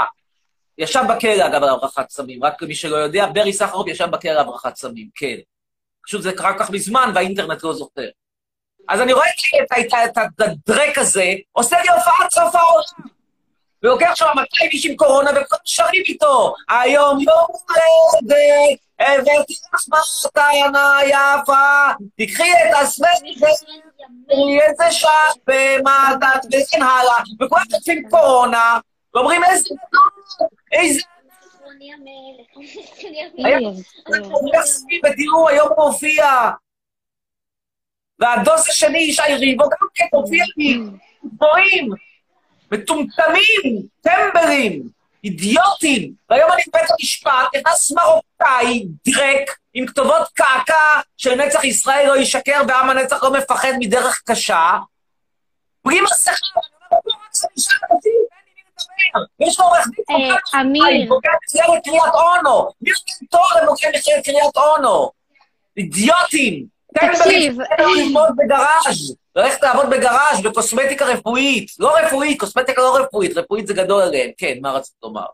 [0.77, 2.43] ישב בכלא, אגב, על הברחת סמים.
[2.43, 5.35] רק למי שלא יודע, ברי סחרוף ישב בכלא על הברחת סמים, כן.
[6.05, 8.07] פשוט זה קרה כך מזמן, והאינטרנט לא זוכר.
[8.89, 9.25] אז אני רואה
[10.05, 13.16] את הדרק הזה, עושה לי הופעת סוף העולם.
[13.83, 16.53] ולוקח שם 200 איש עם קורונה, וכולם שרים איתו.
[16.69, 19.85] היום יום הולדת, הבאתי לך
[20.25, 23.47] מתנה יפה, תקחי את הסוודר,
[24.27, 27.23] תראי איזה שעה במתת וכן הלאה.
[27.41, 28.79] וכולם חוטפים קורונה,
[29.13, 31.01] ואומרים איזה גדול, איזה...
[35.03, 36.49] בדיור, היום הוא הופיע.
[38.19, 40.79] והדוס השני, ישי ריבו, גם כן הופיע לי,
[41.25, 42.06] גבוהים.
[42.71, 44.89] מטומטמים, טמבלים,
[45.23, 46.13] אידיוטים.
[46.29, 50.73] והיום אני בבית המשפט, נכנס מרוקאי, דרק, עם כתובות קעקע
[51.17, 54.77] של נצח ישראל לא ישקר ועם הנצח לא מפחד מדרך קשה.
[55.85, 56.31] בלי מסכה,
[56.91, 57.15] אני אומר,
[59.39, 61.09] יש לו עורך דין, אמיר.
[61.09, 62.69] בוגר מכללת קריית אונו.
[62.81, 65.11] מי נותן תואר לבוגר מכללת קריית אונו?
[65.77, 66.65] אידיוטים.
[66.93, 67.57] תקשיב.
[67.79, 69.15] ללמוד בגראז'.
[69.37, 71.71] ללכת לעבוד בגראז' בקוסמטיקה רפואית.
[71.79, 74.29] לא רפואית, קוסמטיקה לא רפואית, רפואית זה גדול עליהם.
[74.37, 75.25] כן, מה רצית לומר?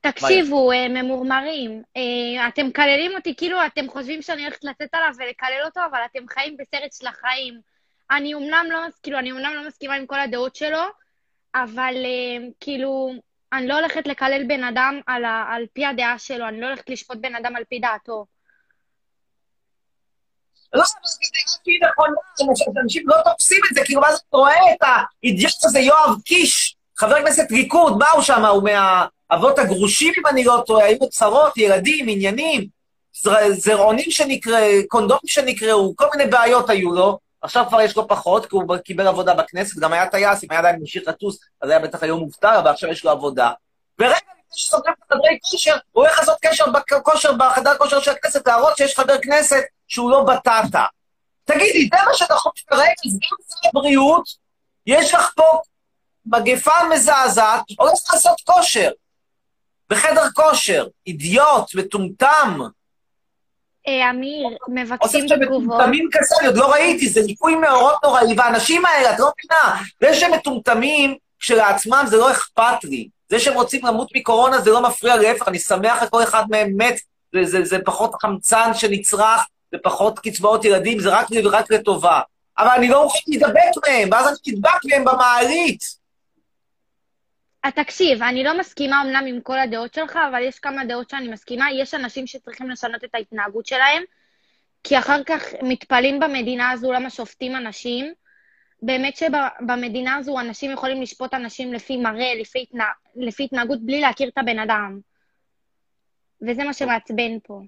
[0.00, 5.62] תקשיבו, אה, ממורמרים, אה, אתם מקללים אותי כאילו אתם חושבים שאני הולכת לצאת עליו ולקלל
[5.64, 7.60] אותו, אבל אתם חיים בסרט של החיים.
[8.10, 10.82] אני אומנם לא, כאילו, אני אומנם לא מסכימה עם כל הדעות שלו,
[11.54, 13.12] אבל אה, כאילו,
[13.52, 16.90] אני לא הולכת לקלל בן אדם על, ה, על פי הדעה שלו, אני לא הולכת
[16.90, 18.26] לשפוט בן אדם על פי דעתו.
[20.74, 22.08] לא, אבל זה נכון,
[22.84, 24.78] אנשים לא תופסים את זה, כאילו, ואז אתה רואה את
[25.22, 28.44] האידיוט הזה, יואב קיש, חבר כנסת ליכוד, מה הוא שם?
[28.44, 32.66] הוא מהאבות הגרושים, אם אני לא טועה, היו צרות, ילדים, עניינים,
[33.12, 37.18] זר- זרעונים שנקרא, קונדומים שנקראו, כל מיני בעיות היו לו.
[37.46, 40.58] עכשיו כבר יש לו פחות, כי הוא קיבל עבודה בכנסת, גם היה טייס, אם היה
[40.60, 43.50] עדיין ממשיך לטוס, אז היה בטח היום מובטל, אבל עכשיו יש לו עבודה.
[43.98, 48.46] ורגע לפני שסוגרים את חדרי כושר, הוא הולך לעשות קשר בכושר, בחדר כושר של הכנסת,
[48.46, 50.84] להראות שיש חבר כנסת שהוא לא בטטה.
[51.44, 54.24] תגידי, זה מה שדחוף כרגע, סגן שר הבריאות,
[54.86, 55.60] יש לך פה
[56.26, 58.90] מגפה מזעזעת, הולך לעשות כושר.
[59.90, 62.60] בחדר כושר, אידיוט, מטומטם.
[63.88, 65.62] אה, אמיר, מבקשים תגובות.
[65.64, 69.82] מטומטמים כזה, אני עוד לא ראיתי, זה ליקוי מאורות נוראי, והאנשים האלה, את לא מבינה,
[70.00, 73.08] זה שהם מטומטמים כשלעצמם זה לא אכפת לי.
[73.28, 76.72] זה שהם רוצים למות מקורונה זה לא מפריע, להפך, אני שמח על כל אחד מהם
[76.76, 76.96] מת,
[77.34, 79.40] זה, זה, זה פחות חמצן שנצרך,
[79.72, 82.20] זה פחות קצבאות ילדים, זה רק, רק לטובה.
[82.58, 86.05] אבל אני לא מוכן להידבק מהם, ואז אני נדבק מהם במעלית.
[87.66, 91.28] אה, תקשיב, אני לא מסכימה אמנם עם כל הדעות שלך, אבל יש כמה דעות שאני
[91.28, 91.66] מסכימה.
[91.72, 94.02] יש אנשים שצריכים לשנות את ההתנהגות שלהם,
[94.84, 98.12] כי אחר כך מתפלאים במדינה הזו למה שופטים אנשים.
[98.82, 102.84] באמת שבמדינה הזו אנשים יכולים לשפוט אנשים לפי מראה, לפי, התנה...
[103.16, 104.98] לפי התנהגות, בלי להכיר את הבן אדם.
[106.42, 107.60] וזה מה שמעצבן פה.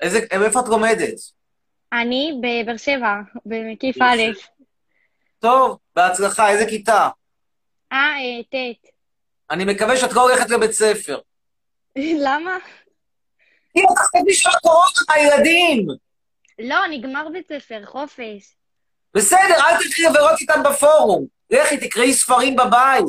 [0.00, 1.14] איזה, איפה את לומדת?
[1.92, 3.14] אני בבאר שבע,
[3.46, 4.22] במקיף א'.
[5.38, 7.08] טוב, בהצלחה, איזה כיתה?
[7.92, 8.93] אה, אה, ט'.
[9.54, 11.18] אני מקווה שאת לא הולכת לבית ספר.
[12.26, 12.56] למה?
[13.76, 15.86] אם את תחתני של הקורונה מהילדים.
[16.58, 18.54] לא, נגמר בית ספר, חופש.
[19.14, 21.26] בסדר, אל תלכי לברות איתם בפורום.
[21.50, 23.04] לכי, תקראי ספרים בבית.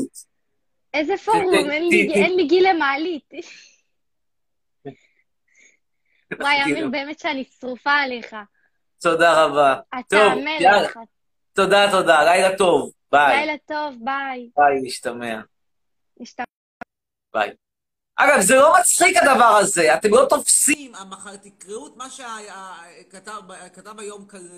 [0.94, 1.70] איזה פורום?
[1.72, 3.30] אין לי- גיל למעלית.
[6.40, 8.36] וואי, אמיר, באמת שאני שרופה עליך.
[9.02, 9.76] תודה רבה.
[10.00, 10.98] אתה המלך.
[11.54, 12.24] תודה, תודה.
[12.24, 12.92] לילה טוב.
[13.12, 13.38] ביי.
[13.38, 14.50] לילה טוב, ביי.
[14.58, 14.80] ביי.
[14.82, 15.42] נשתמע.
[17.36, 17.50] ביי.
[18.16, 20.96] אגב, זה לא מצחיק הדבר הזה, אתם לא תופסים.
[20.96, 23.42] המחר תקראו את מה שכתב
[24.00, 24.50] היום קל-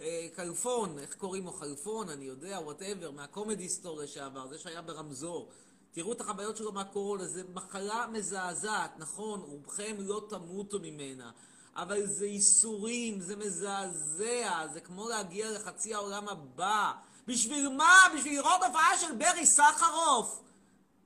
[0.00, 1.52] אה, כלפון, איך קוראים לו?
[1.52, 5.48] כלפון, אני יודע, whatever, מהקומדי סטור לשעבר, זה שהיה ברמזור.
[5.92, 11.30] תראו את החוויות שלו מהקורונה, זו מחלה מזעזעת, נכון, רובכם לא תמותו ממנה,
[11.76, 16.92] אבל זה ייסורים, זה מזעזע, זה כמו להגיע לחצי העולם הבא.
[17.26, 17.94] בשביל מה?
[18.16, 20.40] בשביל לראות הופעה של ברי סחרוף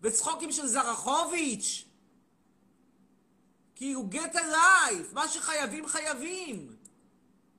[0.03, 1.85] וצחוקים של זרחוביץ'?
[3.75, 6.77] כאילו, get a life, מה שחייבים חייבים.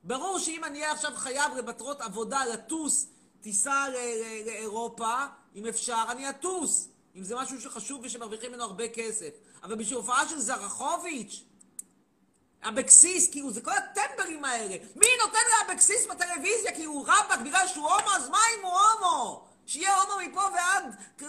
[0.04, 3.06] ברור שאם אני אהיה עכשיו חייב למטרות עבודה לטוס
[3.40, 3.84] טיסה
[4.46, 5.14] לאירופה,
[5.54, 6.88] אם אפשר, אני אטוס.
[7.16, 9.30] אם זה משהו שחשוב ושמרוויחים ממנו הרבה כסף.
[9.62, 11.44] אבל בשביל הופעה של זרחוביץ',
[12.62, 14.76] אבקסיס, כאילו, זה כל הטמבלים האלה.
[14.96, 16.72] מי נותן לאבקסיס בטלוויזיה?
[16.72, 19.49] כאילו, רבאק, בגלל שהוא הומו, אז מה אם הוא הומו?
[19.70, 20.84] שיהיה הומו מפה ועד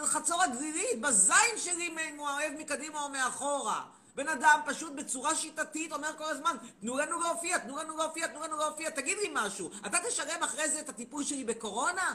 [0.05, 3.81] חצור הגלילית, בזין שלי אם הוא אוהב מקדימה או מאחורה.
[4.15, 8.43] בן אדם פשוט בצורה שיטתית אומר כל הזמן, תנו לנו להופיע, תנו לנו להופיע, תנו
[8.43, 9.69] לנו להופיע, תגיד לי משהו.
[9.85, 12.13] אתה תשלם אחרי זה את הטיפול שלי בקורונה?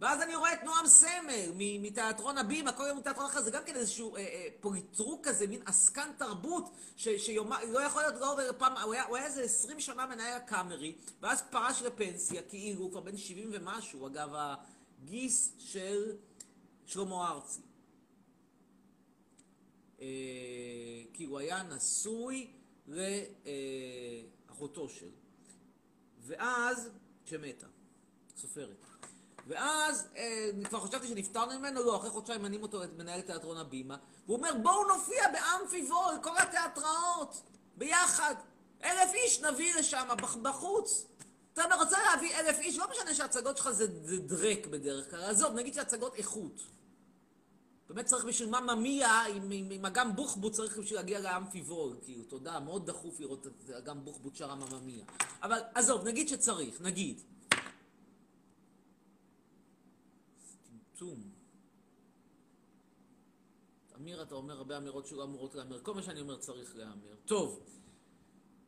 [0.00, 3.62] ואז אני רואה את נועם סמל מ- מתיאטרון הבימה, כל יום מתיאטרון אחר, זה גם
[3.66, 6.64] כן איזשהו אה, אה, פוליטרוק כזה, מין עסקן תרבות,
[6.96, 10.06] ש- שיומה, לא יכול להיות לא עובר פעם, הוא היה, הוא היה איזה 20 שנה
[10.06, 16.16] מנהל הקאמרי, ואז פרש לפנסיה, כאילו, הוא כבר בן 70 ומשהו, אגב, הגיס של
[16.86, 17.60] שלמה ארצי.
[20.00, 20.06] אה,
[21.12, 22.50] כי הוא היה נשוי
[24.48, 25.08] לאחותו של.
[26.20, 26.90] ואז,
[27.24, 27.66] שמתה,
[28.36, 28.84] סופרת.
[29.46, 34.36] ואז אה, כבר חשבתי שנפטרנו ממנו, לא, אחרי חודשיים מנים אותו למנהל תיאטרון הבימה, והוא
[34.36, 37.42] אומר, בואו נופיע באמפי וול, כל התיאטראות,
[37.76, 38.34] ביחד.
[38.84, 41.06] אלף איש נביא לשם, בח- בחוץ.
[41.52, 43.86] אתה רוצה להביא אלף איש, לא משנה שההצגות שלך זה,
[44.18, 46.60] דרק בדרך כלל, עזוב, נגיד שהצגות איכות.
[47.88, 49.22] באמת צריך בשביל מה ממיה,
[49.70, 54.04] עם אגם בוחבוט צריך בשביל להגיע לאמפי וול, כאילו, תודה, מאוד דחוף לראות את אגם
[54.04, 55.04] בוחבוט שרה מממיה.
[55.42, 57.20] אבל עזוב, נגיד שצריך, נגיד.
[60.96, 61.30] טמטום.
[63.96, 65.82] אמיר, אתה אומר הרבה אמירות שלא אמורות להיאמר.
[65.82, 67.14] כל מה שאני אומר צריך להיאמר.
[67.24, 67.66] טוב.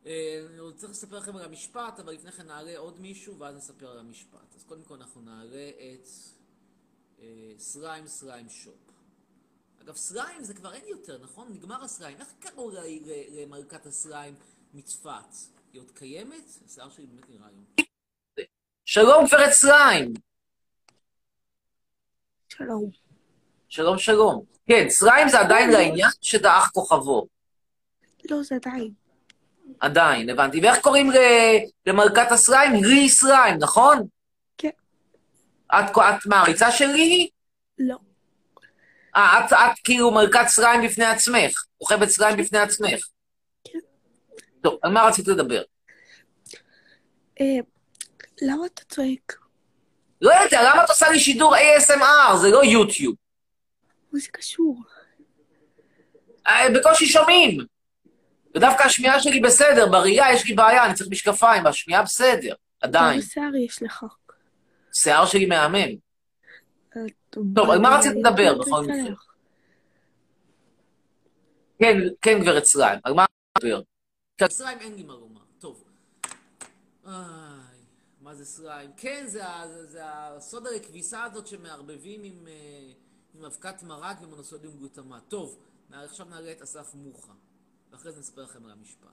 [0.07, 3.91] אה, אני רוצה לספר לכם על המשפט, אבל לפני כן נעלה עוד מישהו, ואז נספר
[3.91, 4.55] על המשפט.
[4.55, 6.09] אז קודם כל אנחנו נעלה את
[7.21, 8.93] אה, סליים סליים שופ.
[9.83, 11.53] אגב, סליים זה כבר אין יותר, נכון?
[11.53, 12.17] נגמר הסליים.
[12.21, 12.71] איך קראו
[13.31, 14.35] למלכת הסליים
[14.75, 15.35] מצפת?
[15.73, 16.45] היא עוד קיימת?
[16.67, 17.65] השיער שלי באמת נראה היום.
[18.85, 20.28] שלום גברת סליים.
[22.59, 22.91] שלום.
[23.69, 24.45] שלום שלום.
[24.67, 27.27] כן, סליים זה עדיין לעניין שדעך כוכבו.
[28.31, 28.91] לא, זה עדיין.
[29.81, 30.61] עדיין, הבנתי.
[30.61, 31.11] ואיך קוראים
[31.87, 32.85] למלכת הסליים?
[32.85, 34.07] לי סליים, נכון?
[34.59, 34.71] כן.
[35.67, 37.29] את, את מעריצה של לי?
[37.79, 37.97] לא.
[39.17, 43.07] אה, את, את כאילו מלכת סליים בפני עצמך, כוכבת סליים בפני עצמך.
[43.65, 43.79] כן.
[44.61, 45.63] טוב, על מה רצית לדבר?
[47.41, 47.59] אה,
[48.43, 49.48] למה אתה צועק?
[50.21, 52.37] לא יודע, למה את עושה לי שידור ASMR?
[52.37, 53.15] זה לא יוטיוב.
[54.13, 54.83] מה זה קשור?
[56.47, 57.59] אה, בקושי שומעים.
[58.55, 63.21] ודווקא השמיעה שלי בסדר, בראייה יש לי בעיה, אני צריך משקפיים, השמיעה בסדר, עדיין.
[63.21, 64.05] כמה שיער יש לך?
[64.93, 65.77] שיער שלי מהמם.
[66.97, 67.03] אה,
[67.55, 68.83] טוב, על מה רצית לדבר בכל.
[68.83, 69.15] מקרה?
[71.79, 73.25] כן, כן, גברת סליים, על מה
[73.59, 73.81] לדבר?
[74.49, 75.41] סליים אין לי מה לומר.
[75.59, 75.85] טוב.
[78.29, 78.91] מה זה סליים?
[78.97, 79.43] כן, זה,
[79.85, 82.93] זה, הסודה לכביסה הזאת שמערבבים עם, אה,
[83.35, 85.23] עם אבקת מרק ומונוסודיום גלוטמט.
[85.29, 85.59] טוב,
[85.93, 87.33] עכשיו נעלה את אסף מוחה,
[87.91, 89.09] ואחרי זה נספר לכם על המשפט.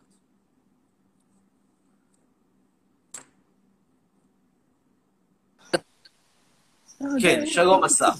[7.21, 8.19] כן, שלום אסף.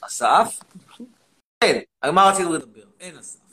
[0.00, 0.60] אסף?
[1.60, 2.84] כן, על מה רצינו לדבר?
[3.00, 3.51] אין אסף.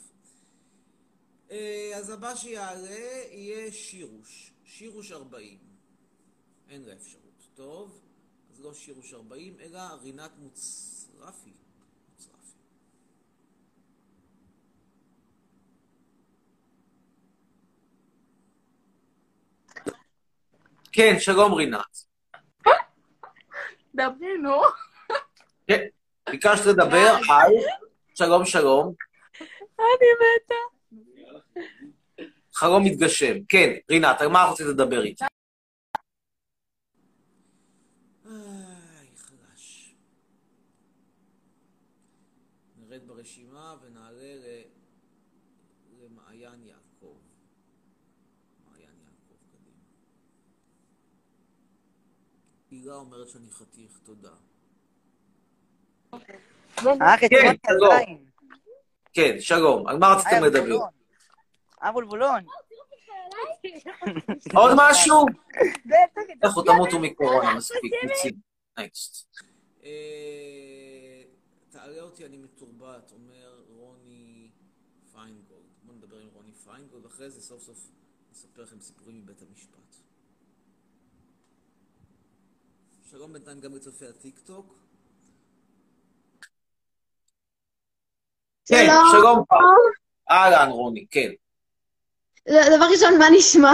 [1.50, 4.52] אה, אז הבא שיעלה יהיה שירוש.
[4.64, 5.58] שירוש 40.
[6.68, 7.48] אין לה אפשרות.
[7.54, 8.00] טוב,
[8.50, 11.52] אז לא שירוש 40, אלא רינת מוצרפי.
[12.08, 12.56] מוצרפי.
[20.92, 22.04] כן, שלום רינת.
[23.94, 24.62] דברי, נו.
[25.66, 25.86] כן,
[26.30, 27.52] ביקשת לדבר על...
[28.14, 28.94] שלום, שלום.
[29.78, 30.79] אני מתה.
[32.54, 33.44] חלום מתגשם.
[33.48, 35.24] כן, רינת, על מה רצית לדבר איתי?
[38.26, 39.94] איי, חלש.
[42.76, 44.62] נרד ברשימה ונעלה ל...
[46.02, 47.18] למעיין יעקב.
[48.64, 49.84] מעיין יעקב, קדימה.
[52.70, 54.34] הילה אומרת שאני חתיך, תודה.
[56.12, 56.18] אה,
[57.18, 57.90] כן, חצרון שלום.
[57.90, 58.29] קרסיים.
[59.12, 59.88] כן, שלום.
[59.88, 60.60] על מה רציתם לדבר?
[60.60, 60.88] בולבולון.
[61.82, 62.44] אה, בולבולון.
[64.54, 65.26] עוד משהו?
[66.42, 68.34] לכו תמותו מקורונה, מספיק, יוצאים.
[68.78, 69.26] נקסט.
[69.84, 71.22] אה,
[71.70, 74.50] תעלה אותי, אני מתורבת, אומר רוני
[75.12, 75.60] פיינגולד.
[75.82, 77.88] בואו נדבר עם רוני פיינגולד, ואחרי זה סוף סוף
[78.32, 79.96] נספר לכם סיפורים מבית המשפט.
[83.10, 84.89] שלום בינתיים גם לצופי הטיקטוק.
[88.70, 89.44] כן, שלום.
[90.30, 91.30] אהלן, רוני, כן.
[92.48, 93.72] דבר ראשון, מה נשמע?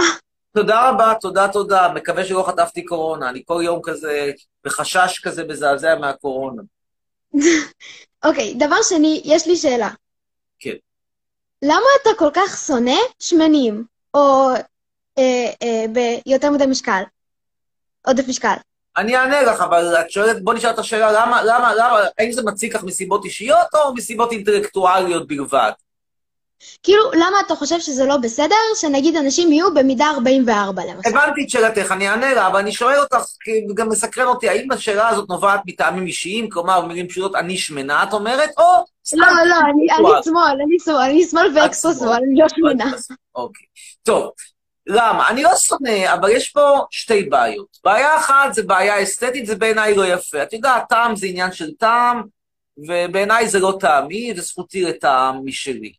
[0.53, 1.89] תודה רבה, תודה, תודה.
[1.95, 3.29] מקווה שלא חטפתי קורונה.
[3.29, 4.31] אני כל יום כזה,
[4.63, 6.61] בחשש כזה מזעזע מהקורונה.
[8.25, 9.89] אוקיי, דבר שני, יש לי שאלה.
[10.59, 10.75] כן.
[11.61, 13.83] למה אתה כל כך שונא שמנים,
[14.13, 14.49] או
[15.17, 15.85] אה, אה,
[16.25, 17.03] ביותר מדי משקל?
[18.05, 18.55] עודף משקל.
[18.97, 22.41] אני אענה לך, אבל את שואלת, בוא נשאל את השאלה, למה, למה, למה, האם זה
[22.41, 25.71] מציק לך מסיבות אישיות או מסיבות אינטלקטואליות בלבד?
[26.83, 31.09] כאילו, למה אתה חושב שזה לא בסדר שנגיד אנשים יהיו במידה 44 למשל?
[31.09, 34.71] הבנתי את שאלתך, אני אענה לה, אבל אני שואל אותך, כי גם מסקרן אותי, האם
[34.71, 38.63] השאלה הזאת נובעת מטעמים אישיים, כלומר, במילים פשוטות, אני שמנה, את אומרת, או...
[39.13, 39.87] לא, לא, אני.
[40.23, 42.91] שמאל, אני שמאל, שמאל ואקסוסואל, אני לא שמנה.
[43.35, 43.65] אוקיי.
[44.03, 44.31] טוב,
[44.87, 45.29] למה?
[45.29, 47.77] אני לא שונא, אבל יש פה שתי בעיות.
[47.83, 50.43] בעיה אחת זה בעיה אסתטית, זה בעיניי לא יפה.
[50.43, 52.23] את יודעת, טעם זה עניין של טעם,
[52.87, 55.93] ובעיניי זה לא טעמי, וזכותי לטעם משלי.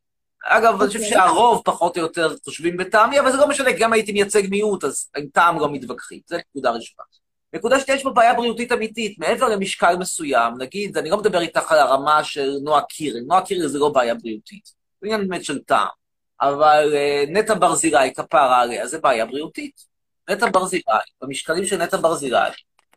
[0.45, 1.11] אגב, אני חושב אוקיי.
[1.11, 5.09] שהרוב פחות או יותר חושבים בטעמי, אבל זה לא משנה, גם הייתי מייצג מיעוט, אז
[5.17, 6.21] עם טעם לא מתווכחים.
[6.27, 7.05] זו נקודה ראשונה.
[7.53, 11.73] נקודה שנייה, יש פה בעיה בריאותית אמיתית, מעבר למשקל מסוים, נגיד, אני לא מדבר איתך
[11.73, 14.65] על הרמה של נועה קירל, נועה קירל זה לא בעיה בריאותית,
[15.01, 15.98] זה עניין באמת של טעם.
[16.41, 19.85] אבל אה, נטע ברזילי, כפרה עליה, זה בעיה בריאותית.
[20.31, 20.83] נטע ברזילי,
[21.23, 22.39] במשקלים של נטע ברזילי,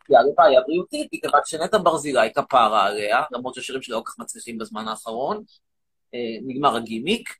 [0.08, 4.58] זה הרי בעיה בריאותית, מכיוון שנטע ברזילי, כפרה עליה, למרות שהשירים שלה לא כך מצליחים
[4.58, 5.42] בזמן האחרון,
[6.14, 7.36] אה, נגמר הגימיק,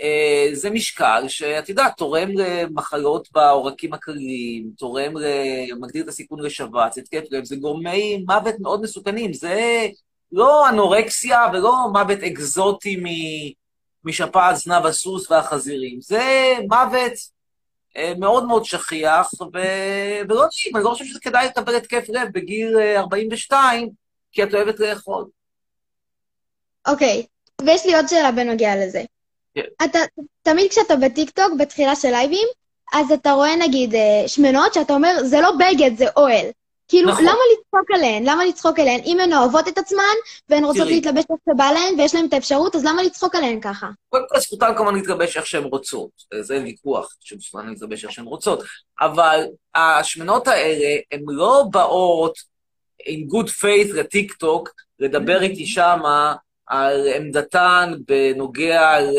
[0.00, 5.12] אה, זה משקל שאת יודעת, תורם למחלות בעורקים הכלליים, תורם,
[5.80, 9.86] מגדיל את הסיכון לשבץ, התקף לב, זה גורמי מוות מאוד מסוכנים, זה
[10.32, 13.06] לא אנורקסיה ולא מוות אקזוטי מ...
[14.04, 16.00] משפעת זנב הסוס והחזירים.
[16.00, 17.12] זה מוות
[17.96, 19.58] אה, מאוד מאוד שכיח, ו...
[20.28, 23.90] ולא נעים, אני לא חושב שזה כדאי לקבל התקף לב בגיל אה, 42,
[24.32, 25.24] כי את אוהבת לאכול.
[26.88, 27.26] אוקיי,
[27.62, 29.02] ויש לי עוד שאלה בנוגע לזה.
[29.54, 29.62] כן.
[29.84, 29.98] אתה,
[30.42, 32.48] תמיד כשאתה בטיקטוק, בתחילה של לייבים,
[32.92, 36.46] אז אתה רואה נגיד אה, שמנות שאתה אומר, זה לא בגד, זה אוהל.
[36.92, 37.24] כאילו, נכון.
[37.24, 38.22] למה לצחוק עליהן?
[38.26, 39.00] למה לצחוק עליהן?
[39.04, 40.16] אם הן אוהבות את עצמן,
[40.48, 40.94] והן רוצות תראי.
[40.94, 43.88] להתלבש איך שבא להן, ויש להן את האפשרות, אז למה לצחוק עליהן ככה?
[44.08, 46.10] קודם כל, זכותן כמובן להתלבש איך שהן רוצות.
[46.40, 48.62] זה ויכוח, שזכותן להתלבש איך שהן רוצות.
[49.00, 52.34] אבל השמנות האלה, הן לא באות
[53.02, 54.68] in good faith לטיקטוק,
[54.98, 56.34] לדבר איתי שמה
[56.66, 59.18] על עמדתן בנוגע ל...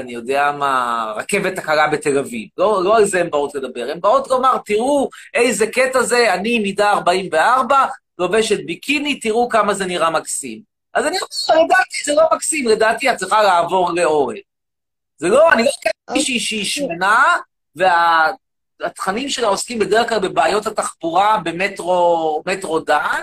[0.00, 2.48] אני יודע מה, רכבת הקלה בתל אביב.
[2.58, 3.88] לא, לא על זה הן באות לדבר.
[3.90, 7.84] הן באות לומר, תראו איזה קטע זה, אני מידה 44,
[8.18, 10.60] לובשת ביקיני, תראו כמה זה נראה מקסים.
[10.94, 14.36] אז אני אומר, לדעתי זה לא מקסים, לדעתי את צריכה לעבור לאורן.
[15.16, 17.24] זה לא, אני לא מכיר מישהי שהיא שמנה,
[17.76, 23.22] והתכנים שלה עוסקים בדרך כלל בבעיות התחבורה במטרו מטרו דן,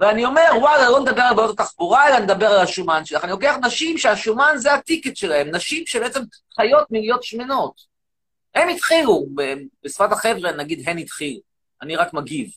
[0.00, 3.24] ואני אומר, וואלה, לא נדבר על בעיות התחבורה, אלא נדבר על השומן שלך.
[3.24, 6.20] אני לוקח נשים שהשומן זה הטיקט שלהם, נשים שבעצם
[6.56, 7.80] חיות מלהיות שמנות.
[8.54, 9.26] הם התחילו,
[9.84, 11.40] בשפת החבר'ה נגיד הן התחילו.
[11.82, 12.50] אני רק מגיב.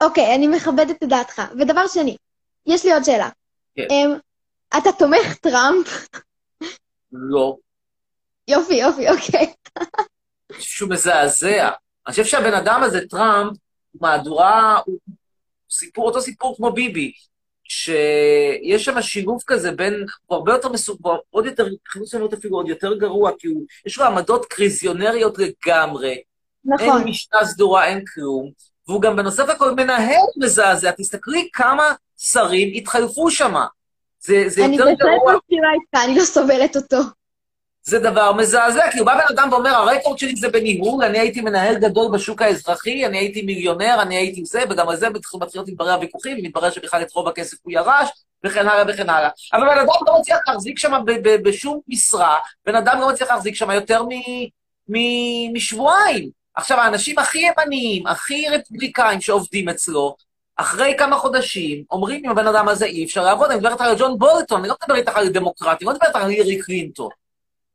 [0.00, 1.42] אוקיי, אני מכבדת את דעתך.
[1.60, 2.16] ודבר שני,
[2.66, 3.28] יש לי עוד שאלה.
[3.76, 3.86] כן.
[3.90, 4.14] אמ,
[4.78, 6.08] אתה תומך טראמפ?
[7.12, 7.56] לא.
[8.48, 9.52] יופי, יופי, אוקיי.
[10.52, 11.70] חושב שהוא מזעזע.
[12.06, 13.56] אני חושב שהבן אדם הזה, טראמפ,
[13.92, 14.98] הוא מהדורה, הוא
[15.74, 17.12] סיפור, אותו סיפור כמו ביבי,
[17.64, 19.94] שיש שם שילוב כזה בין,
[20.26, 20.68] הוא הרבה יותר
[21.02, 25.38] הוא עוד יותר, חינוך שלנו אפילו עוד יותר גרוע, כי הוא, יש לו עמדות קריזיונריות
[25.38, 26.22] לגמרי.
[26.64, 26.98] נכון.
[26.98, 28.50] אין משנה סדורה, אין כלום.
[28.88, 30.90] והוא גם בנוסף לכל מנהל מזעזע.
[30.90, 33.54] תסתכלי כמה שרים התחלפו שם.
[34.20, 35.34] זה, זה אני יותר בהחלט גרוע.
[35.34, 36.96] מסכימה איתך, אני לא סובלת אותו.
[37.84, 41.40] זה דבר מזעזע, כי הוא בא בן אדם ואומר, הרקורד שלי זה בניהול, אני הייתי
[41.40, 45.68] מנהל גדול בשוק האזרחי, אני הייתי מיליונר, אני הייתי זה, וגם על זה מתחיל- מתחילות
[45.68, 48.08] להתברר הוויכוחים, ומתברר שבכלל את רוב הכסף הוא ירש,
[48.44, 49.28] וכן הלאה וכן הלאה.
[49.52, 50.92] אבל בן אדם לא מצליח להחזיק שם
[51.44, 54.02] בשום משרה, בן אדם לא מצליח להחזיק שם יותר
[55.54, 56.30] משבועיים.
[56.54, 60.16] עכשיו, האנשים הכי ימניים, הכי רפובליקאים שעובדים אצלו,
[60.56, 64.18] אחרי כמה חודשים, אומרים עם הבן אדם הזה אי אפשר לעבוד, אני מדברת על ג'ון
[64.18, 67.08] בולטון, אני לא מדברת איתך על דמוקרטים, אני לא מדברת על הירי קלינטון.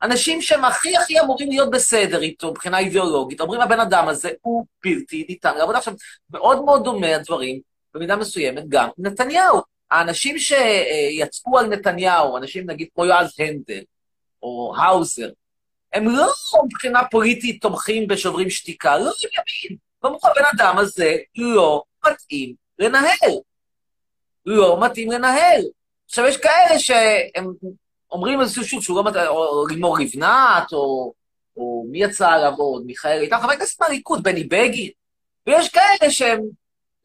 [0.01, 4.65] אנשים שהם הכי הכי אמורים להיות בסדר איתו מבחינה אידיאולוגית, אומרים הבן אדם הזה הוא
[4.83, 5.77] בלתי ניתן לעבודה.
[5.77, 5.93] עכשיו,
[6.31, 7.59] מאוד מאוד דומה הדברים,
[7.93, 9.61] במידה מסוימת, גם עם נתניהו.
[9.91, 13.81] האנשים שיצאו על נתניהו, אנשים נגיד כמו יועז הנדל,
[14.43, 15.29] או האוזר,
[15.93, 16.33] הם לא
[16.65, 19.77] מבחינה פוליטית תומכים בשוברים שתיקה, לא, הם ימין.
[20.03, 23.39] ואמרו, הבן אדם הזה לא מתאים לנהל.
[24.45, 25.61] לא מתאים לנהל.
[26.05, 27.53] עכשיו, יש כאלה שהם
[28.11, 31.13] אומרים איזשהו שוב, שהוא לא או לימור לבנת, או,
[31.57, 34.89] או מי יצא עליו עוד, מיכאל איתן, חברי כנסת מהליכוד, בני בגין.
[35.47, 36.41] ויש כאלה שהם,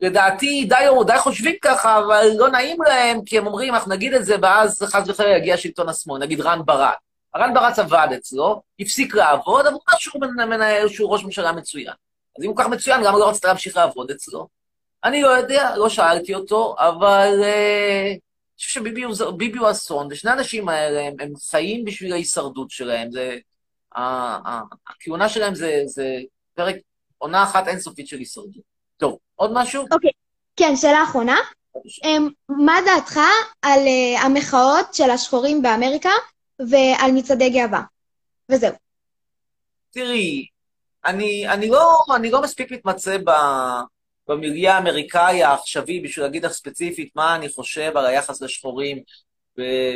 [0.01, 0.75] לדעתי, די,
[1.07, 4.83] די חושבים ככה, אבל לא נעים להם, כי הם אומרים, אנחנו נגיד את זה, ואז
[4.83, 6.99] חס וחלילה יגיע שלטון השמאל, נגיד רן ברק.
[7.37, 11.93] רן ברץ עבד אצלו, הפסיק לעבוד, אבל הוא אמר שהוא מנהל, שהוא ראש ממשלה מצוין.
[12.39, 14.49] אז אם הוא כך מצוין, למה לא רצית להמשיך לעבוד אצלו?
[15.05, 18.15] אני לא יודע, לא שאלתי אותו, אבל אה,
[18.55, 19.15] אני חושב שביבי הוא,
[19.59, 23.11] הוא אסון, ושני האנשים האלה, הם, הם חיים בשביל ההישרדות שלהם.
[23.11, 23.39] זה,
[24.87, 26.07] הכהונה שלהם זה, זה
[26.55, 26.77] פרק,
[27.19, 28.63] עונה אחת אינסופית של הישרדות.
[28.97, 29.85] טוב, עוד משהו?
[29.91, 30.11] אוקיי,
[30.57, 31.37] כן, שאלה אחרונה.
[32.05, 33.21] אמ, מה דעתך
[33.63, 36.11] על אה, המחאות של השחורים באמריקה
[36.59, 37.83] ועל מצעדי גאווה?
[38.49, 38.73] וזהו.
[39.91, 40.47] תראי,
[41.05, 43.31] אני, אני, לא, אני לא מספיק מתמצא ב,
[44.29, 49.03] במיליה האמריקאי העכשווי בשביל להגיד לך ספציפית מה אני חושב על היחס לשחורים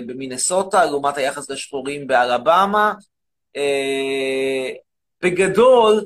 [0.06, 2.94] במינסוטה לעומת היחס לשחורים באלבמה.
[3.56, 4.70] אה,
[5.22, 6.04] בגדול,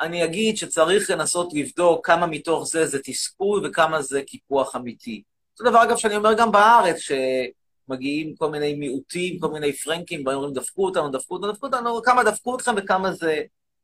[0.00, 5.22] אני אגיד שצריך לנסות לבדוק כמה מתוך זה זה תסכול וכמה זה קיפוח אמיתי.
[5.54, 10.52] זה דבר, אגב, שאני אומר גם בארץ, שמגיעים כל מיני מיעוטים, כל מיני פרנקים, ואומרים,
[10.52, 13.42] דפקו אותנו, דפקו אותנו, דפקו אותנו, כמה דפקו אתכם וכמה זה,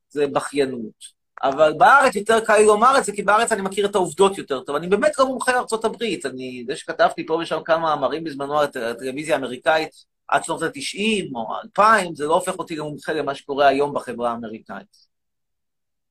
[0.08, 1.21] זה בכיינות.
[1.42, 4.60] אבל בארץ יותר קל לי לומר את זה, כי בארץ אני מכיר את העובדות יותר
[4.60, 4.76] טוב.
[4.76, 6.26] אני באמת לא מומחה לארצות הברית.
[6.26, 9.90] אני, זה שכתבתי פה ושם כמה מאמרים בזמנו על הט- הטלוויזיה האמריקאית
[10.28, 15.12] עד שנות ה-90 או ה-2000, זה לא הופך אותי למומחה למה שקורה היום בחברה האמריקאית.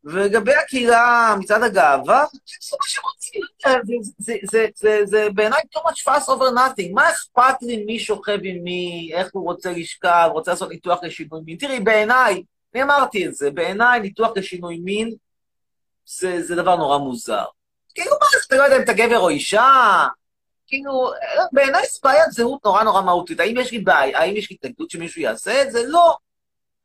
[0.03, 2.25] ולגבי הקהילה, מצעד הגאווה,
[2.61, 3.41] זה מה שרוצים,
[4.75, 6.93] זה- זה- בעיניי too much fuss over nothing.
[6.93, 11.41] מה אכפת לי מי שוכב עם מי, איך הוא רוצה לשכב, רוצה לעשות ניתוח לשינוי
[11.45, 11.57] מין?
[11.57, 12.43] תראי, בעיניי,
[12.75, 15.15] אני אמרתי את זה, בעיניי ניתוח לשינוי מין
[16.05, 17.45] זה, זה דבר נורא מוזר.
[17.95, 20.07] כאילו, מה, אתה לא יודע אם אתה גבר או אישה?
[20.67, 21.11] כאילו,
[21.51, 23.39] בעיניי זו בעיית זהות נורא נורא מהותית.
[23.39, 24.19] האם יש לי בעיה?
[24.19, 25.83] האם יש לי התנגדות שמישהו יעשה את זה?
[25.87, 26.15] לא.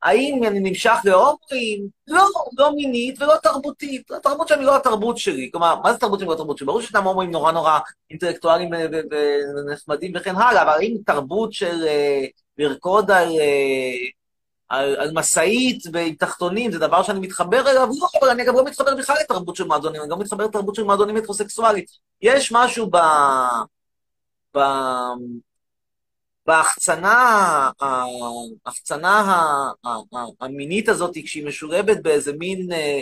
[0.03, 1.89] האם אני נמשך להומואים?
[2.07, 2.27] לא,
[2.59, 4.11] לא מינית ולא תרבותית.
[4.11, 5.49] התרבות שלי לא התרבות שלי.
[5.53, 6.67] כלומר, מה זה תרבות שלי ולא תרבות שלי?
[6.67, 7.79] ברור שישנם הומואים נורא נורא
[8.11, 8.71] אינטלקטואלים
[9.67, 12.25] ונחמדים וכן הלאה, אבל האם תרבות של אה,
[12.59, 14.09] לרקוד על, אה,
[14.69, 17.89] על, על משאית ועם תחתונים זה דבר שאני מתחבר אליו?
[18.01, 20.85] לא, אבל אני גם לא מתחבר בכלל לתרבות של מועדונים, אני גם מתחבר לתרבות של
[20.85, 21.91] מועדונים הטרוסקסואלית.
[22.23, 22.97] יש משהו ב...
[24.57, 24.61] ב...
[26.47, 27.71] בהחצנה,
[28.67, 29.43] ההחצנה
[30.41, 33.01] המינית הזאת, כשהיא משולבת באיזה מין אה,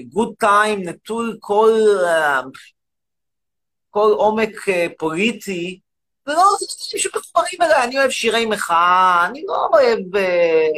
[0.00, 1.72] good time נטול כל,
[2.06, 2.40] אה,
[3.90, 5.80] כל עומק אה, פוליטי,
[6.26, 10.68] זה לא, זה דברים שמחוברים אליי, אני אוהב שירי מחאה, אני לא אוהב אה,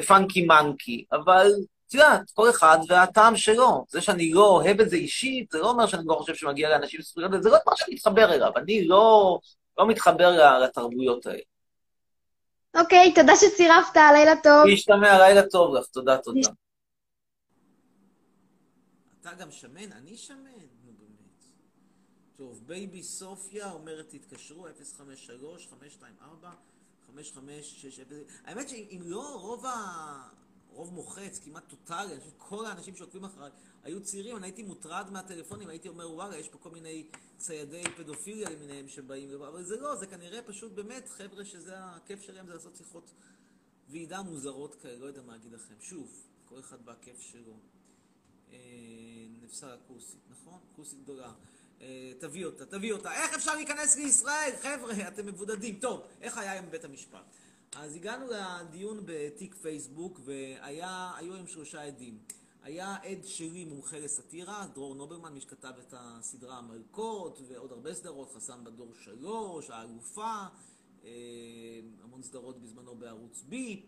[0.00, 1.50] פאנקי מנקי, אבל
[1.92, 3.84] את יודעת, כל אחד והטעם שלו.
[3.88, 7.02] זה שאני לא אוהב את זה אישית, זה לא אומר שאני לא חושב שמגיע לאנשים
[7.02, 9.38] זכויות, זה לא דבר שאני מתחבר אליו, אני לא,
[9.78, 11.42] לא מתחבר לתרבויות האלה.
[12.76, 14.66] אוקיי, תודה שצירפת, לילה טוב.
[14.66, 16.48] להשתמע, לילה טוב לך, תודה, תודה.
[19.20, 19.92] אתה גם שמן?
[19.92, 20.36] אני שמן?
[20.84, 21.44] נו באמת.
[22.36, 24.66] טוב, בייבי סופיה אומרת תתקשרו,
[27.14, 28.24] 053, 524, 5560.
[28.44, 30.42] האמת שאם לא, רוב ה...
[30.72, 33.50] רוב מוחץ, כמעט טוטאלי, אני חושב שכל האנשים שעוקבים אחריי
[33.82, 37.06] היו צעירים, אני הייתי מוטרד מהטלפונים, הייתי אומר, וואלה, יש פה כל מיני
[37.36, 42.46] ציידי פדופיליה למיניהם שבאים, אבל זה לא, זה כנראה פשוט באמת חבר'ה שזה הכיף שלהם,
[42.46, 43.14] זה לעשות שיחות
[43.88, 45.74] ועידה מוזרות כאלה, לא יודע מה להגיד לכם.
[45.80, 47.56] שוב, כל אחד בכיף שלו.
[48.52, 48.58] אה,
[49.42, 50.58] נפסל הכוסית, נכון?
[50.76, 51.32] כוסית גדולה.
[51.82, 53.12] אה, תביא אותה, תביא אותה.
[53.12, 54.50] איך אפשר להיכנס לישראל?
[54.62, 55.78] חבר'ה, אתם מבודדים.
[55.78, 57.24] טוב, איך היה עם בית המשפט?
[57.76, 62.18] אז הגענו לדיון בתיק פייסבוק, והיו היום שלושה עדים.
[62.62, 68.32] היה עד שלי מומחה לסאטירה, דרור נובלמן, מי שכתב את הסדרה המלכות, ועוד הרבה סדרות,
[68.32, 70.44] חסם בדור שלוש, האלופה,
[71.04, 71.10] אה,
[72.02, 73.84] המון סדרות בזמנו בערוץ ביפ,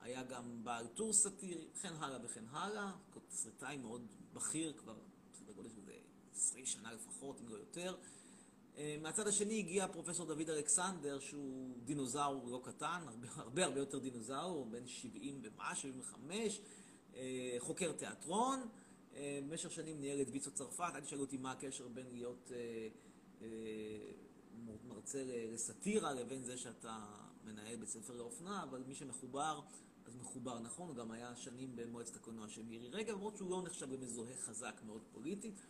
[0.00, 2.92] היה גם בעל טור סאטירי, וכן הלאה וכן הלאה,
[3.28, 4.94] תסריטאי מאוד בכיר, כבר
[5.34, 5.92] סדר גודל של איזה
[6.36, 7.96] 20 שנה לפחות, אם לא יותר.
[8.76, 13.98] אה, מהצד השני הגיע פרופסור דוד אלכסנדר, שהוא דינוזאור לא קטן, הרבה הרבה, הרבה יותר
[13.98, 16.60] דינוזאור, בן 70 ומה, 75,
[17.14, 18.68] אה, חוקר תיאטרון,
[19.14, 22.50] אה, במשך שנים ניהל את ויצו צרפת, אל תשאלו אותי מה הקשר בין להיות
[24.84, 27.06] מרצה לסאטירה לבין זה שאתה
[27.44, 29.60] מנהל בית ספר לאופנה, אבל מי שמחובר,
[30.06, 33.62] אז מחובר נכון, הוא גם היה שנים במועצת הקולנוע של מירי רגב, למרות שהוא לא
[33.62, 35.66] נחשב למזוהה חזק מאוד פוליטית.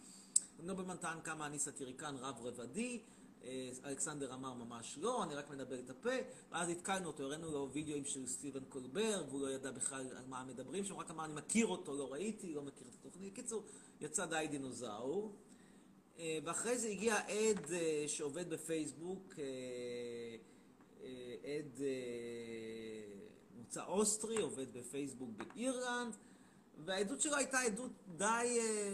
[0.63, 3.03] נובלמן טען כמה אני סאטיריקן רב-רבדי,
[3.45, 6.15] אה, אלכסנדר אמר ממש לא, אני רק מדבר את הפה,
[6.51, 10.45] ואז התקלנו אותו, הראינו לו וידאוים של סטיבן קולבר, והוא לא ידע בכלל על מה
[10.45, 13.33] מדברים שם, רק אמר, אני מכיר אותו, לא ראיתי, לא מכיר את התוכנית.
[13.33, 13.65] בקיצור,
[14.01, 15.37] יצא די דינוזאור.
[16.19, 19.35] אה, ואחרי זה הגיע עד אה, שעובד בפייסבוק,
[21.45, 21.81] עד
[23.57, 26.17] מוצא אוסטרי, עובד בפייסבוק באירלנד,
[26.85, 28.89] והעדות שלו הייתה עדות די אה,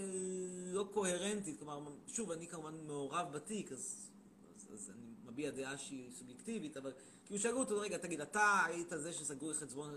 [0.72, 4.10] לא קוהרנטית, כלומר, שוב, אני כמובן מעורב בתיק, אז,
[4.56, 6.92] אז, אז אני מביע דעה שהיא סובייקטיבית, אבל
[7.26, 9.94] כאילו שאלו אותו, רגע, תגיד, אתה היית זה שסגרו לי חשבון,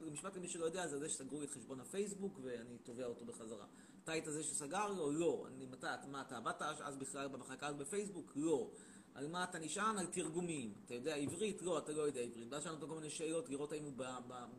[0.00, 3.66] המשפט למי שלא יודע, זה זה שסגרו לי את חשבון הפייסבוק ואני תובע אותו בחזרה.
[4.04, 5.12] אתה היית זה שסגר לו?
[5.12, 5.46] לא.
[5.48, 8.32] אני, מתי, מה, אתה עבדת אז בכלל במחלקה בפייסבוק?
[8.36, 8.70] לא.
[9.14, 9.98] על מה אתה נשען?
[9.98, 10.72] על תרגומים.
[10.86, 11.62] אתה יודע עברית?
[11.62, 12.48] לא, אתה לא יודע עברית.
[12.50, 13.92] ואז שאלנו אותו כל מיני שאלות, לראות האם הוא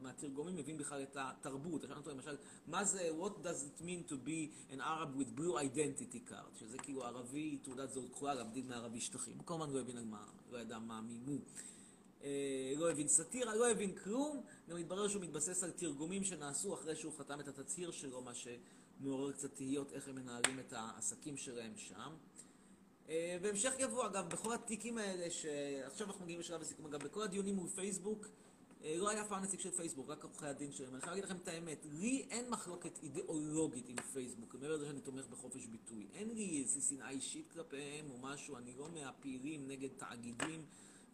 [0.01, 1.81] מהתרגומים מבין בכלל את התרבות.
[1.81, 2.37] שאלנו אותו למשל,
[2.67, 6.59] מה זה, what does it mean to be an Arab with blue identity card?
[6.59, 9.37] שזה כאילו ערבי, תעודת זהות כחולה, להבדיל מערבי שטחים.
[9.37, 11.39] הוא כמובן לא הבין על מה, לא ידע מה מימו.
[12.23, 16.95] אה, לא הבין סאטירה, לא הבין כלום, גם התברר שהוא מתבסס על תרגומים שנעשו אחרי
[16.95, 21.77] שהוא חתם את התצהיר שלו, מה שמעורר קצת תהיות איך הם מנהלים את העסקים שלהם
[21.77, 22.11] שם.
[23.09, 27.55] אה, והמשך יבוא, אגב, בכל התיקים האלה, שעכשיו אנחנו מגיעים לשלב הסיכום, אגב, בכל הדיונים
[27.55, 28.27] מול פייסבוק,
[28.83, 30.93] אה, לא היה אף פעם נציג של פייסבוק, רק עורכי הדין שלהם.
[30.93, 35.01] אני חייב להגיד לכם את האמת, לי אין מחלוקת אידיאולוגית עם פייסבוק, מעבר לזה שאני
[35.01, 36.07] תומך בחופש ביטוי.
[36.13, 40.65] אין לי איזו שנאה אישית כלפיהם או משהו, אני לא מהפעילים נגד תאגידים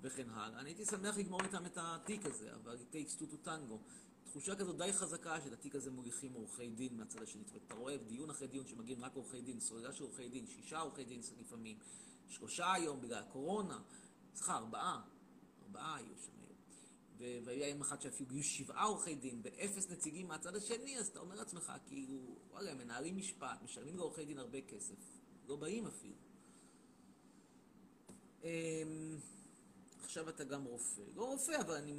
[0.02, 0.60] וכן הלאה.
[0.60, 3.76] אני הייתי שמח לגמור איתם את התיק הזה, אבל it takes two to tango.
[4.30, 7.44] תחושה כזאת די חזקה שאת התיק הזה מוליכים עורכי דין מהצד השני.
[7.44, 10.48] זאת אומרת, אתה רואה דיון אחרי דיון שמגיעים רק עורכי דין, סוללה של עורכי דין,
[10.48, 11.78] שישה עורכי דין לפעמים,
[12.28, 13.82] שלושה היום בגלל הקורונה,
[14.36, 15.02] סליחה, ארבעה,
[15.64, 17.46] ארבעה היו שם היום.
[17.46, 21.36] והיה יום אחד שאפילו היו שבעה עורכי דין ואפס נציגים מהצד השני, אז אתה אומר
[21.36, 24.96] לעצמך, כאילו, וואלה, מנהלים משפט, משלמים לעורכי דין הרבה כסף,
[25.48, 26.16] לא באים אפילו.
[30.04, 31.02] עכשיו אתה גם רופא.
[31.16, 31.94] לא רופא, אבל אני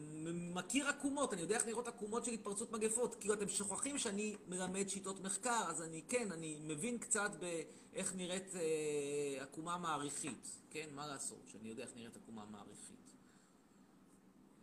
[0.54, 3.14] מכיר עקומות, אני יודע איך נראות עקומות של התפרצות מגפות.
[3.14, 8.54] כאילו, אתם שוכחים שאני מלמד שיטות מחקר, אז אני, כן, אני מבין קצת באיך נראית
[8.54, 10.50] אה, עקומה מעריכית.
[10.70, 13.12] כן, מה לעשות, שאני יודע איך נראית עקומה מעריכית.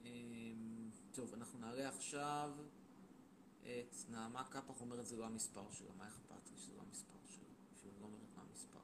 [0.05, 0.11] אה,
[1.11, 2.51] טוב, אנחנו נעלה עכשיו
[3.61, 7.49] את נעמה קפח אומרת זה לא המספר שלה, מה אכפת לי שזה לא המספר שלה?
[7.77, 8.79] אפילו לא אומרת מה המספר.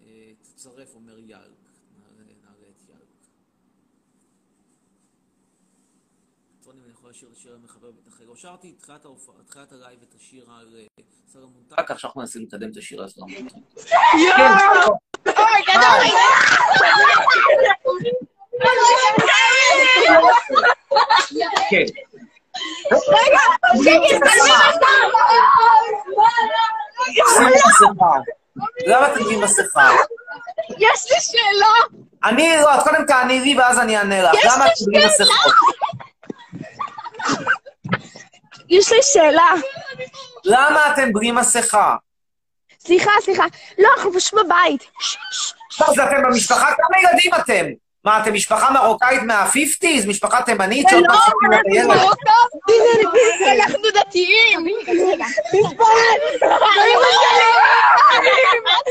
[0.00, 3.00] אה, תצרף, אומר יאלק, נעלה, נעלה את יאלק.
[6.64, 8.28] טוני, אני יכול לשיר את השיר המחבר בית.
[8.28, 11.62] לא שרתי את תחילת ההופעה, תחילת הלייב את השיר על אה, סלומון.
[11.78, 13.58] רק עכשיו אנחנו מנסים לקדם את השיר על סלומון טקה.
[21.70, 21.84] כן.
[27.54, 28.12] מסכה.
[28.86, 29.90] למה אתם עם מסכה?
[30.78, 32.00] יש לי שאלה.
[32.24, 34.30] אני, לא, את קודם תעני לי ואז אני אענה לך.
[34.44, 35.06] למה בלי שאלה.
[35.06, 35.70] מסכות?
[38.70, 39.50] יש לי שאלה.
[40.44, 41.96] למה אתם בלי מסכה?
[42.80, 43.44] סליחה, סליחה.
[43.78, 44.90] לא, אנחנו פשוט בבית.
[45.80, 46.66] מה זה אתם במשפחה?
[46.66, 47.66] כמה ילדים אתם?
[48.04, 50.08] מה, אתם משפחה מרוקאית מה-50's?
[50.08, 50.86] משפחה תימנית?
[50.90, 51.90] שעוד לא, את הילד?
[53.60, 54.66] אנחנו דתיים.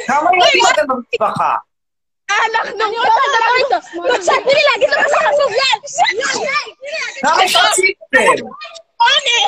[0.08, 1.56] כמה ילדים אתם במשפחה?
[2.30, 2.86] אנחנו...
[2.86, 3.78] אני רוצה לדבר איתו.
[4.04, 5.52] בבקשה, תני לי להגיד לו משהו חשוב.
[7.22, 8.46] כמה אתם?
[9.02, 9.40] אני!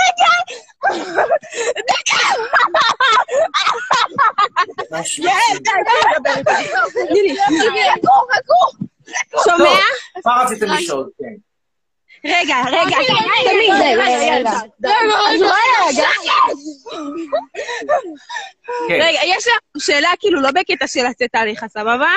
[0.00, 0.30] רגע!
[1.78, 2.22] דקה!
[4.90, 5.24] משהו.
[7.08, 7.36] תני לי.
[7.36, 8.84] חכו, חכו.
[9.44, 9.70] שומע?
[10.26, 11.10] מה רציתם לשאול?
[11.18, 11.34] כן.
[12.26, 12.96] רגע, רגע,
[13.44, 14.50] תמיד זה, רגע, רגע.
[18.90, 22.10] רגע, יש לנו שאלה כאילו לא בקטע של לצאת עליך, סבבה?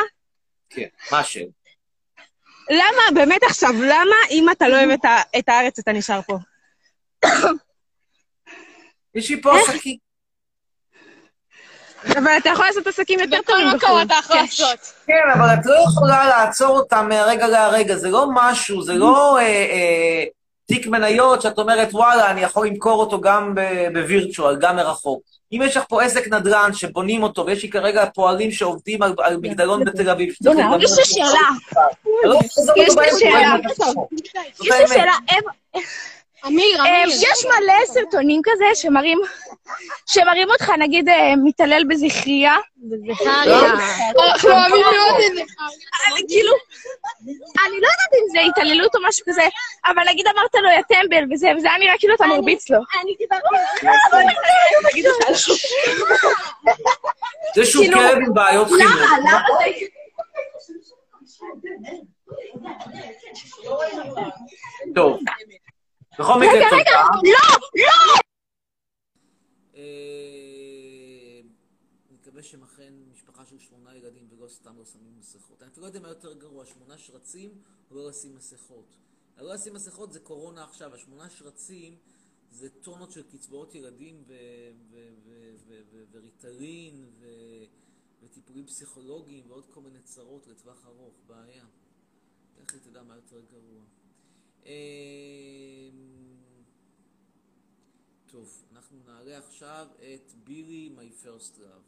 [0.69, 1.56] כן, מה השאלה?
[2.69, 6.37] למה, באמת עכשיו, למה אם אתה לא אוהב את ה- את הארץ אתה נשאר פה?
[9.15, 9.97] יש לי פה עסקים.
[12.17, 14.41] אבל אתה יכול לעשות עסקים יותר טובים בכל מקום אתה יכול כן.
[14.41, 14.79] לעשות.
[15.07, 19.41] כן, אבל את לא יכולה לעצור אותם מהרגע להרגע, זה לא משהו, זה לא אה,
[19.43, 20.23] אה,
[20.65, 23.55] תיק מניות שאת אומרת, וואלה, אני יכול למכור אותו גם
[23.93, 25.23] בווירטואל, גם מרחוק.
[25.51, 29.37] אם יש לך פה עסק נדל"ן שבונים אותו, ויש לי כרגע פועלים שעובדים על, על
[29.37, 31.49] מגדלון בתל אביב, שצריך לבנות יש לי שאלה.
[32.23, 32.39] לא
[32.75, 33.55] יש לי שאלה.
[34.63, 34.87] יש לי.
[34.87, 35.13] שאלה.
[36.45, 37.15] אמיר, אה, אמיר.
[37.15, 39.19] יש מלא סרטונים כזה שמראים,
[40.05, 42.55] שמראים אותך, נגיד, אה, מתעלל בזכריה.
[44.29, 45.41] אנחנו אוהבים מאוד את זה.
[46.07, 46.53] אני כאילו,
[47.67, 49.47] אני לא יודעת אם זה התעללות או משהו כזה,
[49.85, 52.79] אבל נגיד אמרת לו יא טמבל וזה, וזה היה נראה כאילו אתה מרביץ לו.
[53.01, 53.43] אני דיברתי
[57.55, 58.81] זה שהוא כאילו, כלב עם בעיות חינוך.
[58.91, 59.31] למה?
[59.31, 59.41] למה.
[64.95, 65.19] טוב.
[66.19, 67.31] בכל מקרה, רגע, רגע, תודה.
[67.75, 68.19] לא, לא!
[69.75, 71.41] אה,
[72.09, 75.61] אני מקווה שהם אכן משפחה של שמונה ילדים ולא סתם לא שמים מסכות.
[75.61, 77.61] אני אפילו לא יודע מה יותר גרוע, שמונה שרצים
[77.91, 78.95] או לא לשים מסכות.
[79.37, 81.97] לא לשים מסכות זה קורונה עכשיו, השמונה שרצים
[82.51, 84.23] זה טונות של קצבאות ילדים
[86.11, 87.11] וריטלין
[88.19, 91.65] וטיפולים פסיכולוגיים ועוד כל מיני צרות לטווח ארוך, בעיה.
[92.57, 93.83] איך היא תדע מה יותר גרוע.
[94.67, 94.73] אמ,
[98.27, 101.83] טוב, אנחנו נעלה עכשיו את בילי, My First Love.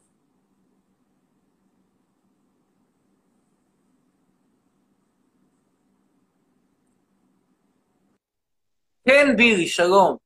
[9.04, 10.16] כן, בילי, שלום.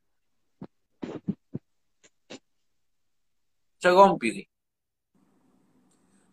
[3.80, 4.53] שלום, בילי.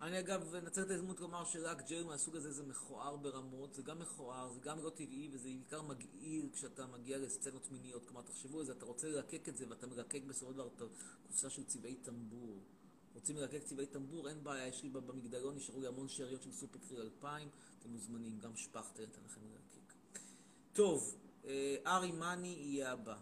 [0.02, 4.00] אני אגב אנצל את ההזדמנות לומר שרק ג'ל מהסוג הזה זה מכוער ברמות, זה גם
[4.00, 8.06] מכוער, זה גם לא טבעי וזה בעיקר מגעיל כשאתה מגיע לסצנות מיניות.
[8.06, 10.82] כלומר, תחשבו על זה, אתה רוצה ללקק את זה ואתה מלקק בסופו של דבר את
[10.82, 12.64] הקופסה של צבעי טמבור.
[13.14, 14.30] רוצים ללקק צבעי טמבור?
[14.30, 17.50] אין בעיה, יש לי במגדלון, נשארו לי המון שאריות של סופר קריל 2000,
[17.80, 19.94] אתם מוזמנים, גם שפכטר, אתן לכם ללקק.
[20.74, 23.18] טוב, אה, ארי מאני יהיה הבא.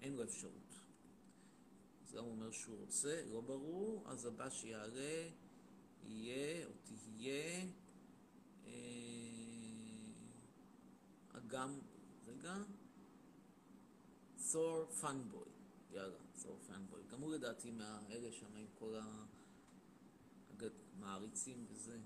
[0.00, 0.74] אין לו אפשרות.
[2.06, 5.28] אז גם אומר שהוא רוצה, לא ברור, אז הבא שיעלה
[6.06, 7.64] יהיה, או תהיה,
[8.66, 8.72] אה,
[11.38, 11.78] אגם,
[12.26, 12.54] רגע,
[14.52, 15.48] תור פאנבוי,
[15.90, 17.00] יאללה, תור פאנבוי.
[17.12, 18.94] גם הוא לדעתי מהאלה שם עם כל
[21.00, 21.98] המעריצים וזה.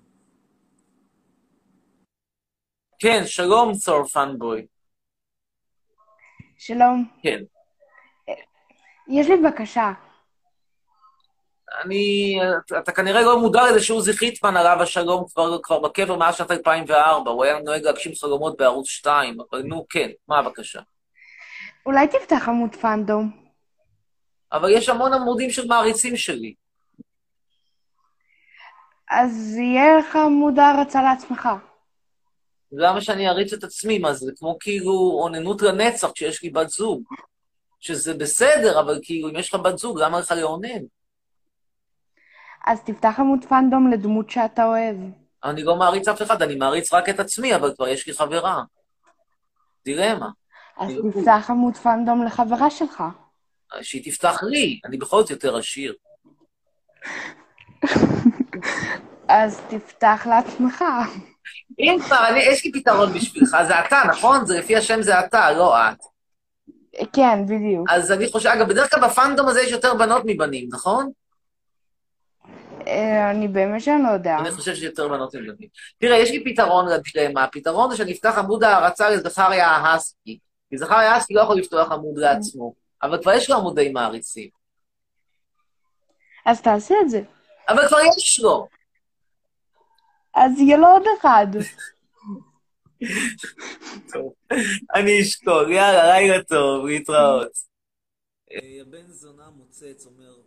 [2.98, 4.66] כן, שלום, תור פאנבוי.
[6.58, 7.08] שלום.
[7.22, 7.42] כן.
[9.08, 9.92] יש לי בקשה.
[11.82, 12.38] אני,
[12.78, 17.30] אתה כנראה לא מודע לזה שעוזי חיטמן, עליו השלום, כבר, כבר בקבר מאז שנת 2004,
[17.30, 20.80] הוא היה נוהג להגשים חלומות בערוץ 2, אבל נו, כן, מה הבקשה?
[21.86, 23.30] אולי תפתח עמוד פאנדום.
[24.52, 26.54] אבל יש המון עמודים של מעריצים שלי.
[29.10, 31.48] אז יהיה לך עמוד הערצה לעצמך.
[32.72, 33.98] למה שאני אריץ את עצמי?
[33.98, 37.02] מה זה כמו כאילו אוננות לנצח כשיש לי בת זוג.
[37.80, 40.82] שזה בסדר, אבל כאילו, אם יש לך בת זוג, למה לך לאונן?
[42.66, 44.96] אז תפתח עמוד פאנדום לדמות שאתה אוהב.
[45.44, 48.62] אני לא מעריץ אף אחד, אני מעריץ רק את עצמי, אבל כבר יש לי חברה.
[49.84, 50.28] דילמה.
[50.78, 53.02] אז תפתח עמוד פאנדום לחברה שלך.
[53.82, 55.94] שהיא תפתח לי, אני בכל זאת יותר עשיר.
[59.28, 60.84] אז תפתח לעצמך.
[61.78, 64.46] אם כבר, אני, יש לי פתרון בשבילך, זה אתה, נכון?
[64.46, 65.98] זה לפי השם זה אתה, לא את.
[67.12, 67.86] כן, בדיוק.
[67.90, 71.10] אז אני חושב, אגב, בדרך כלל בפאנדום הזה יש יותר בנות מבנים, נכון?
[72.86, 74.36] אה, אני באמת שאני לא יודע.
[74.38, 75.68] אני חושב שיש יותר בנות מבנים.
[75.98, 77.44] תראה, יש לי פתרון לדילמה.
[77.44, 80.38] הפתרון זה שאני אפתח עמוד הערצה לזכריה ההסקי.
[80.70, 84.48] כי זכריה ההסקי לא יכול לפתוח עמוד לעצמו, אבל כבר יש לו עמודי מעריצים.
[86.46, 87.22] אז תעשה את זה.
[87.68, 88.68] אבל כבר יש לו.
[90.34, 91.46] אז יהיה לו עוד אחד.
[94.12, 94.32] טוב,
[94.94, 95.72] אני אשקול.
[95.72, 97.52] יאללה, לילה טוב, להתראות.
[98.52, 100.43] אה, הבן זונה מוצץ, אומר.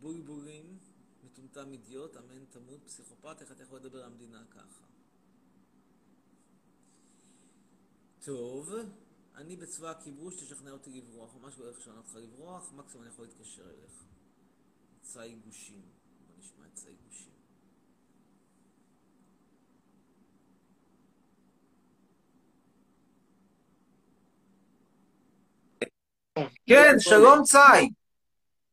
[0.00, 0.78] בולבולים,
[1.24, 4.84] מטומטם אידיוט, אמן תמות, פסיכופת, איך אתה יכול לדבר על המדינה ככה?
[8.24, 8.74] טוב,
[9.34, 13.24] אני בצבא הכיבוש, תשכנע אותי לברוח, ממש לא הולך לשנות אותך לברוח, מקסימום אני יכול
[13.24, 14.04] להתקשר אליך.
[15.02, 15.82] צי גושים,
[16.26, 17.32] בוא נשמע את צי גושים.
[26.66, 27.97] כן, שלום צי.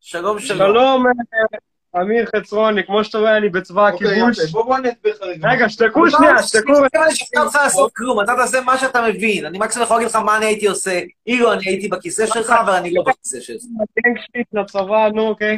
[0.08, 0.60] שלום, שלום.
[0.60, 4.52] שלום, אה, אמיר חצרוני, כמו שאתה רואה, אני בצבא הכיבוש.
[4.52, 5.50] בוא אני אסביר לך רגע.
[5.50, 6.74] רגע, שתקו שנייה, שתקו.
[6.78, 9.46] אני אשכנע אותך לעשות כלום, אתה תעשה מה שאתה מבין.
[9.46, 11.02] אני מקסימום יכול להגיד לך מה אני הייתי עושה.
[11.28, 13.62] אילו אני הייתי בכיסא שלך, אבל אני לא בכיסא שלך.
[14.06, 15.56] גנג שיט לצבא, נו, אוקיי.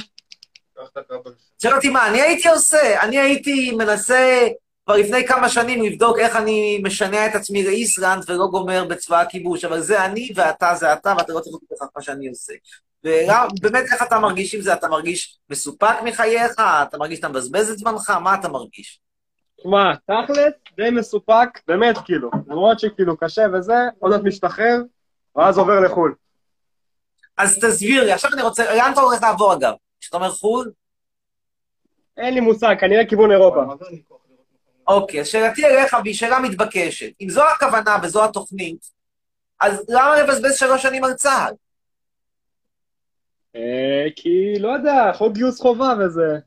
[1.62, 3.02] שואל אותי מה אני הייתי עושה?
[3.02, 4.48] אני הייתי מנסה
[4.86, 9.66] כבר לפני כמה שנים לבדוק איך אני משנע את עצמי לאיסלנד ולא גומר בצבא הכיבוש,
[9.66, 12.54] אבל זה אני ואתה זה אתה, ואתה לא צריך לדעת מה שאני עושה.
[13.58, 14.74] ובאמת, איך אתה מרגיש עם זה?
[14.74, 16.52] אתה מרגיש מסופק מחייך?
[16.60, 18.10] אתה מרגיש שאתה מבזבז את זמנך?
[18.10, 19.00] מה אתה מרגיש?
[19.64, 22.30] שמע, תכלס, די מסופק, באמת, כאילו.
[22.48, 24.78] למרות שכאילו קשה וזה, עוד מעט משתחרר,
[25.36, 26.16] ואז עובר לחו"ל.
[27.38, 29.74] אז תסביר לי, עכשיו אני רוצה, לאן אתה הולך לעבור אגב?
[30.00, 30.72] כשאתה אומר חו"ל?
[32.18, 33.60] אין לי מושג, כנראה כיוון אירופה.
[34.88, 37.12] אוקיי, אז שאלתי אליך, והיא שאלה מתבקשת.
[37.22, 38.90] אם זו הכוונה וזו התוכנית,
[39.60, 41.54] אז למה לבזבז שלוש שנים על צה"ל?
[43.58, 46.38] אה, כי, לא יודע, חוק גיוס חובה וזה.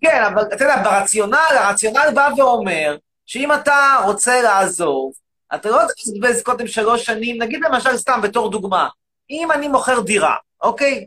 [0.00, 5.12] כן, אבל אתה יודע, ברציונל, הרציונל בא ואומר שאם אתה רוצה לעזוב,
[5.54, 8.88] אתה לא צריך לבזבז קודם שלוש שנים, נגיד למשל סתם בתור דוגמה,
[9.30, 11.06] אם אני מוכר דירה, אוקיי?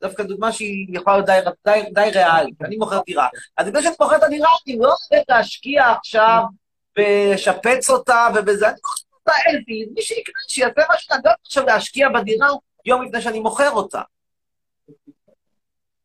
[0.00, 3.28] דווקא דוגמה שהיא יכולה להיות די, די, די ריאלית, אני מוכר דירה.
[3.56, 6.42] אז לפני שאני מוכר את הדירה, אני לא הולך להשקיע עכשיו
[6.98, 12.08] ולשפץ אותה ובזה, אני מוכר אותה אלפי, מי שיקנה, שיעשה משהו, אני לא עכשיו להשקיע
[12.08, 12.48] בדירה
[12.84, 14.02] יום לפני שאני מוכר אותה.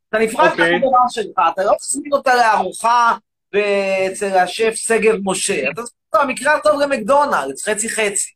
[0.10, 0.72] אתה נפרד אוקיי.
[0.72, 3.18] מהדירה שלך, אתה לא תזמין אותה לארוחה
[4.12, 8.34] אצל השף שגב משה, אתה תזמין אותה במקרה הטוב למקדונלדס, חצי חצי.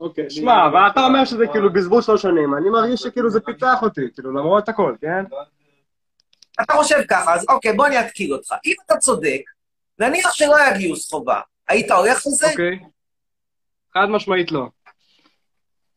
[0.00, 3.78] אוקיי, שמע, אבל אתה אומר שזה כאילו בזבוז שלוש שנים, אני מרגיש שכאילו זה פיתח
[3.82, 5.24] אותי, כאילו, למרות הכל, כן?
[6.62, 8.54] אתה חושב ככה, אז אוקיי, בוא אני אתקיל אותך.
[8.66, 9.40] אם אתה צודק,
[9.98, 12.50] נניח שלא היה גיוס חובה, היית הולך לזה?
[12.50, 12.78] אוקיי.
[13.94, 14.66] חד משמעית לא.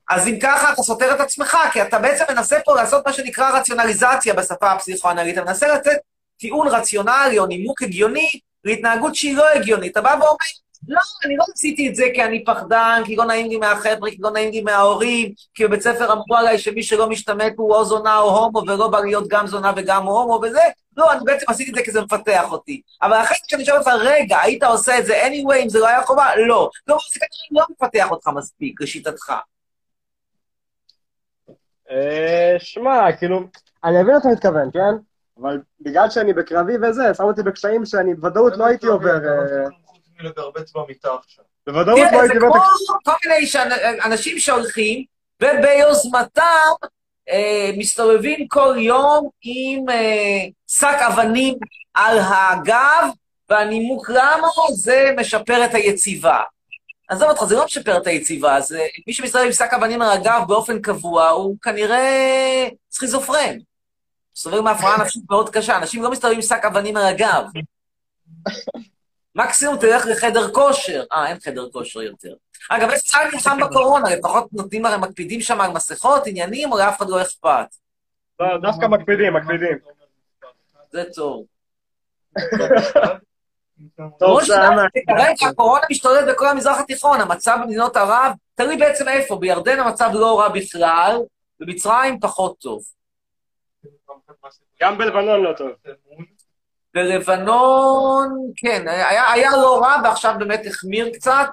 [0.10, 3.60] אז אם ככה, אתה סותר את עצמך, כי אתה בעצם מנסה פה לעשות מה שנקרא
[3.60, 5.38] רציונליזציה בשפה הפסיכואנלית.
[5.38, 5.98] אתה מנסה לתת
[6.40, 9.92] טיעון רציונלי או נימוק הגיוני להתנהגות שהיא לא הגיונית.
[9.92, 10.36] אתה בא ואומר,
[10.88, 14.18] לא, אני לא עשיתי את זה כי אני פחדן, כי לא נעים לי מהחבר'ה, כי
[14.20, 18.18] לא נעים לי מההורים, כי בבית ספר אמרו עליי שמי שלא משתמט הוא או זונה
[18.18, 20.62] או הומו, ולא בא להיות גם זונה וגם הומו וזה.
[20.98, 22.82] לא, אני בעצם עשיתי את זה כי זה מפתח אותי.
[23.02, 26.04] אבל אחרי שאני שואל אותך, רגע, היית עושה את זה anyway אם זה לא היה
[26.04, 26.36] חובה?
[26.36, 26.70] לא.
[26.88, 29.34] לא, זה כנראה לא מפתח אותך מספיק, לשיטתך.
[31.92, 33.40] אה, שמע, כאילו,
[33.84, 35.04] אני מבין אתה מתכוון, כן?
[35.42, 39.10] אבל בגלל שאני בקרבי וזה, שם אותי בקשיים שאני בוודאות לא הייתי עובר...
[39.10, 39.68] אה,
[41.20, 41.44] עכשיו.
[41.68, 42.60] בוודאות לא זה הייתי עובר...
[42.60, 43.48] כמו כל מיני
[44.06, 45.04] אנשים שהולכים,
[45.42, 46.42] וביוזמתם
[47.30, 49.86] אה, מסתובבים כל יום עם
[50.68, 51.56] שק אבנים
[51.94, 53.08] על הגב,
[53.50, 56.42] והנימוק למה זה משפר את היציבה.
[57.08, 60.42] עזוב אותך, זה לא משפר את היציבה, זה מי שמסתובב עם שק אבנים על הגב
[60.48, 63.58] באופן קבוע, הוא כנראה סכיזופרן.
[64.36, 67.44] סובל מהפרעה נפשית מאוד קשה, אנשים לא מסתובבים עם שק אבנים על הגב.
[69.36, 71.04] מקסימום תלך לחדר כושר.
[71.12, 72.34] אה, אין חדר כושר יותר.
[72.70, 76.98] אגב, יש צה"ל נלחם בקורונה, לפחות נותנים הרי, מקפידים שם על מסכות, עניינים, או לאף
[76.98, 77.68] אחד לא אכפת?
[78.40, 79.78] לא, דווקא מקפידים, מקפידים.
[80.92, 81.46] זה טוב.
[84.20, 84.86] טוב, סעמה.
[85.08, 90.40] כרגע הקורונה משתוללת בכל המזרח התיכון, המצב במדינות ערב, תלוי בעצם איפה, בירדן המצב לא
[90.40, 91.18] רע בכלל,
[91.60, 92.82] במצרים פחות טוב.
[94.82, 95.70] גם בלבנון לא טוב.
[96.94, 101.46] בלבנון, כן, היה, היה לא רע ועכשיו באמת החמיר קצת,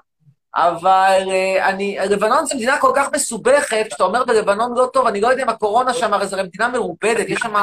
[0.57, 5.21] אבל אה, אני, לבנון זו מדינה כל כך מסובכת, כשאתה אומר בלבנון לא טוב, אני
[5.21, 7.55] לא יודע אם הקורונה שם, הרי זו מדינה מרובדת, יש שם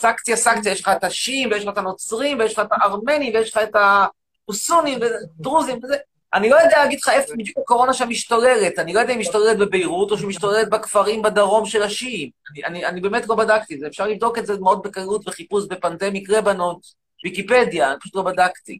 [0.00, 3.50] סקציה סקציה, יש לך את השיעים, ויש לך את הנוצרים, ויש לך את הארמנים, ויש
[3.50, 3.76] לך את
[4.48, 5.96] הסונים, ודרוזים, וזה.
[6.34, 9.58] אני לא יודע להגיד לך איפה בדיוק הקורונה שם משתוללת, אני לא יודע אם משתוללת
[9.58, 12.30] בביירות או שהיא משתוללת בכפרים בדרום של השיעים.
[12.50, 15.66] אני, אני, אני באמת לא בדקתי את זה, אפשר לבדוק את זה מאוד בקלות בחיפוש
[15.66, 16.80] בפנדמיק רבנות,
[17.24, 18.78] ויקיפדיה, אני פשוט לא בדקתי.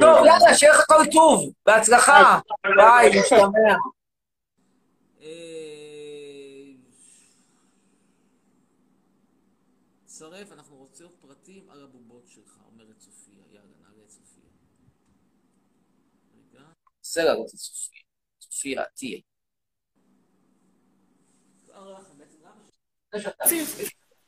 [0.00, 2.38] טוב, יאללה, שיהיה לך כל טוב, בהצלחה,
[2.76, 3.74] ביי, משתמע.
[10.22, 13.42] צרף, אנחנו רוצים פרטים על הבובות שלך, אומרת סופיה.
[13.52, 14.50] יאללה, נעלה את סופיה.
[16.34, 16.64] רגע.
[17.12, 17.36] בסדר.
[18.40, 19.18] סופיה, תהיה.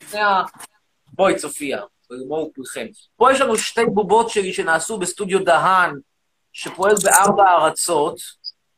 [0.03, 0.43] לפני ה-
[1.13, 1.81] בואי, צופיה,
[2.29, 2.87] בואו כולכם.
[3.17, 5.95] פה יש לנו שתי בובות שלי שנעשו בסטודיו דהן,
[6.53, 8.17] שפועל בארבע ארצות,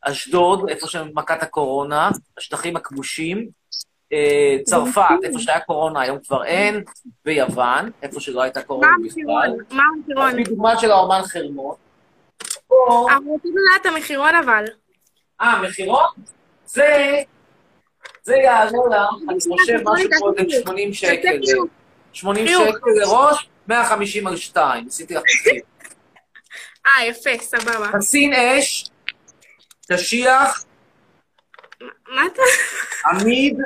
[0.00, 3.48] אשדוד, איפה שמכת הקורונה, השטחים הכבושים,
[4.12, 6.84] אה, צרפת, איפה שהיה קורונה, היום כבר אין,
[7.24, 9.76] ויוון, איפה שלא הייתה קורונה מה בכלל.
[9.76, 10.28] מה המחירון?
[10.28, 11.76] על פי דוגמה של האומן חרמון.
[13.10, 14.64] אנחנו רוצים לדעת את המחירון אבל.
[15.40, 16.06] אה, מחירון?
[16.66, 17.22] זה,
[18.22, 21.40] זה יעלה לה, אני חושב, משהו כמו איזה 80 שקל.
[22.12, 22.62] 80 חיוך.
[22.68, 24.86] שקל לראש, 150 על 2.
[24.88, 25.60] עשיתי לך חצי.
[26.86, 27.86] אה, יפה, סבבה.
[27.98, 28.90] חסין אש,
[29.92, 30.64] קשיח,
[32.08, 32.42] מה אתה...
[33.10, 33.58] עמיד,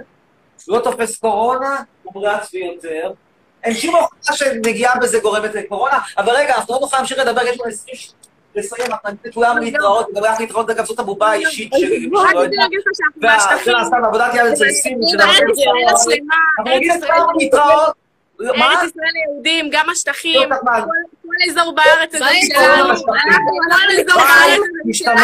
[0.69, 3.13] לא תופס קורונה, מומלץ ביותר.
[3.63, 7.61] אין שום הוכחה שנגיעה בזה גורמת לקורונה, אבל רגע, אנחנו לא נוכל להמשיך לדבר, יש
[7.61, 8.13] לנו 20 ש...
[8.55, 12.11] לסיים, אנחנו נגיד לכולם להתראות, איך להתראות אגב, זאת הבובה האישית שלי,
[13.17, 13.65] מהשטחים.
[13.65, 17.95] זה נעשה בעבודת יד אצל ארץ ישראל השלמה, אנחנו ארץ נגיד לכולם להתראות.
[18.41, 20.91] ארץ ישראל היהודים, גם השטחים, לא, כל-
[21.51, 23.13] אזור בארץ הזה שלנו, כל
[23.93, 24.93] אזור בארץ הזה.
[24.95, 25.21] שלנו.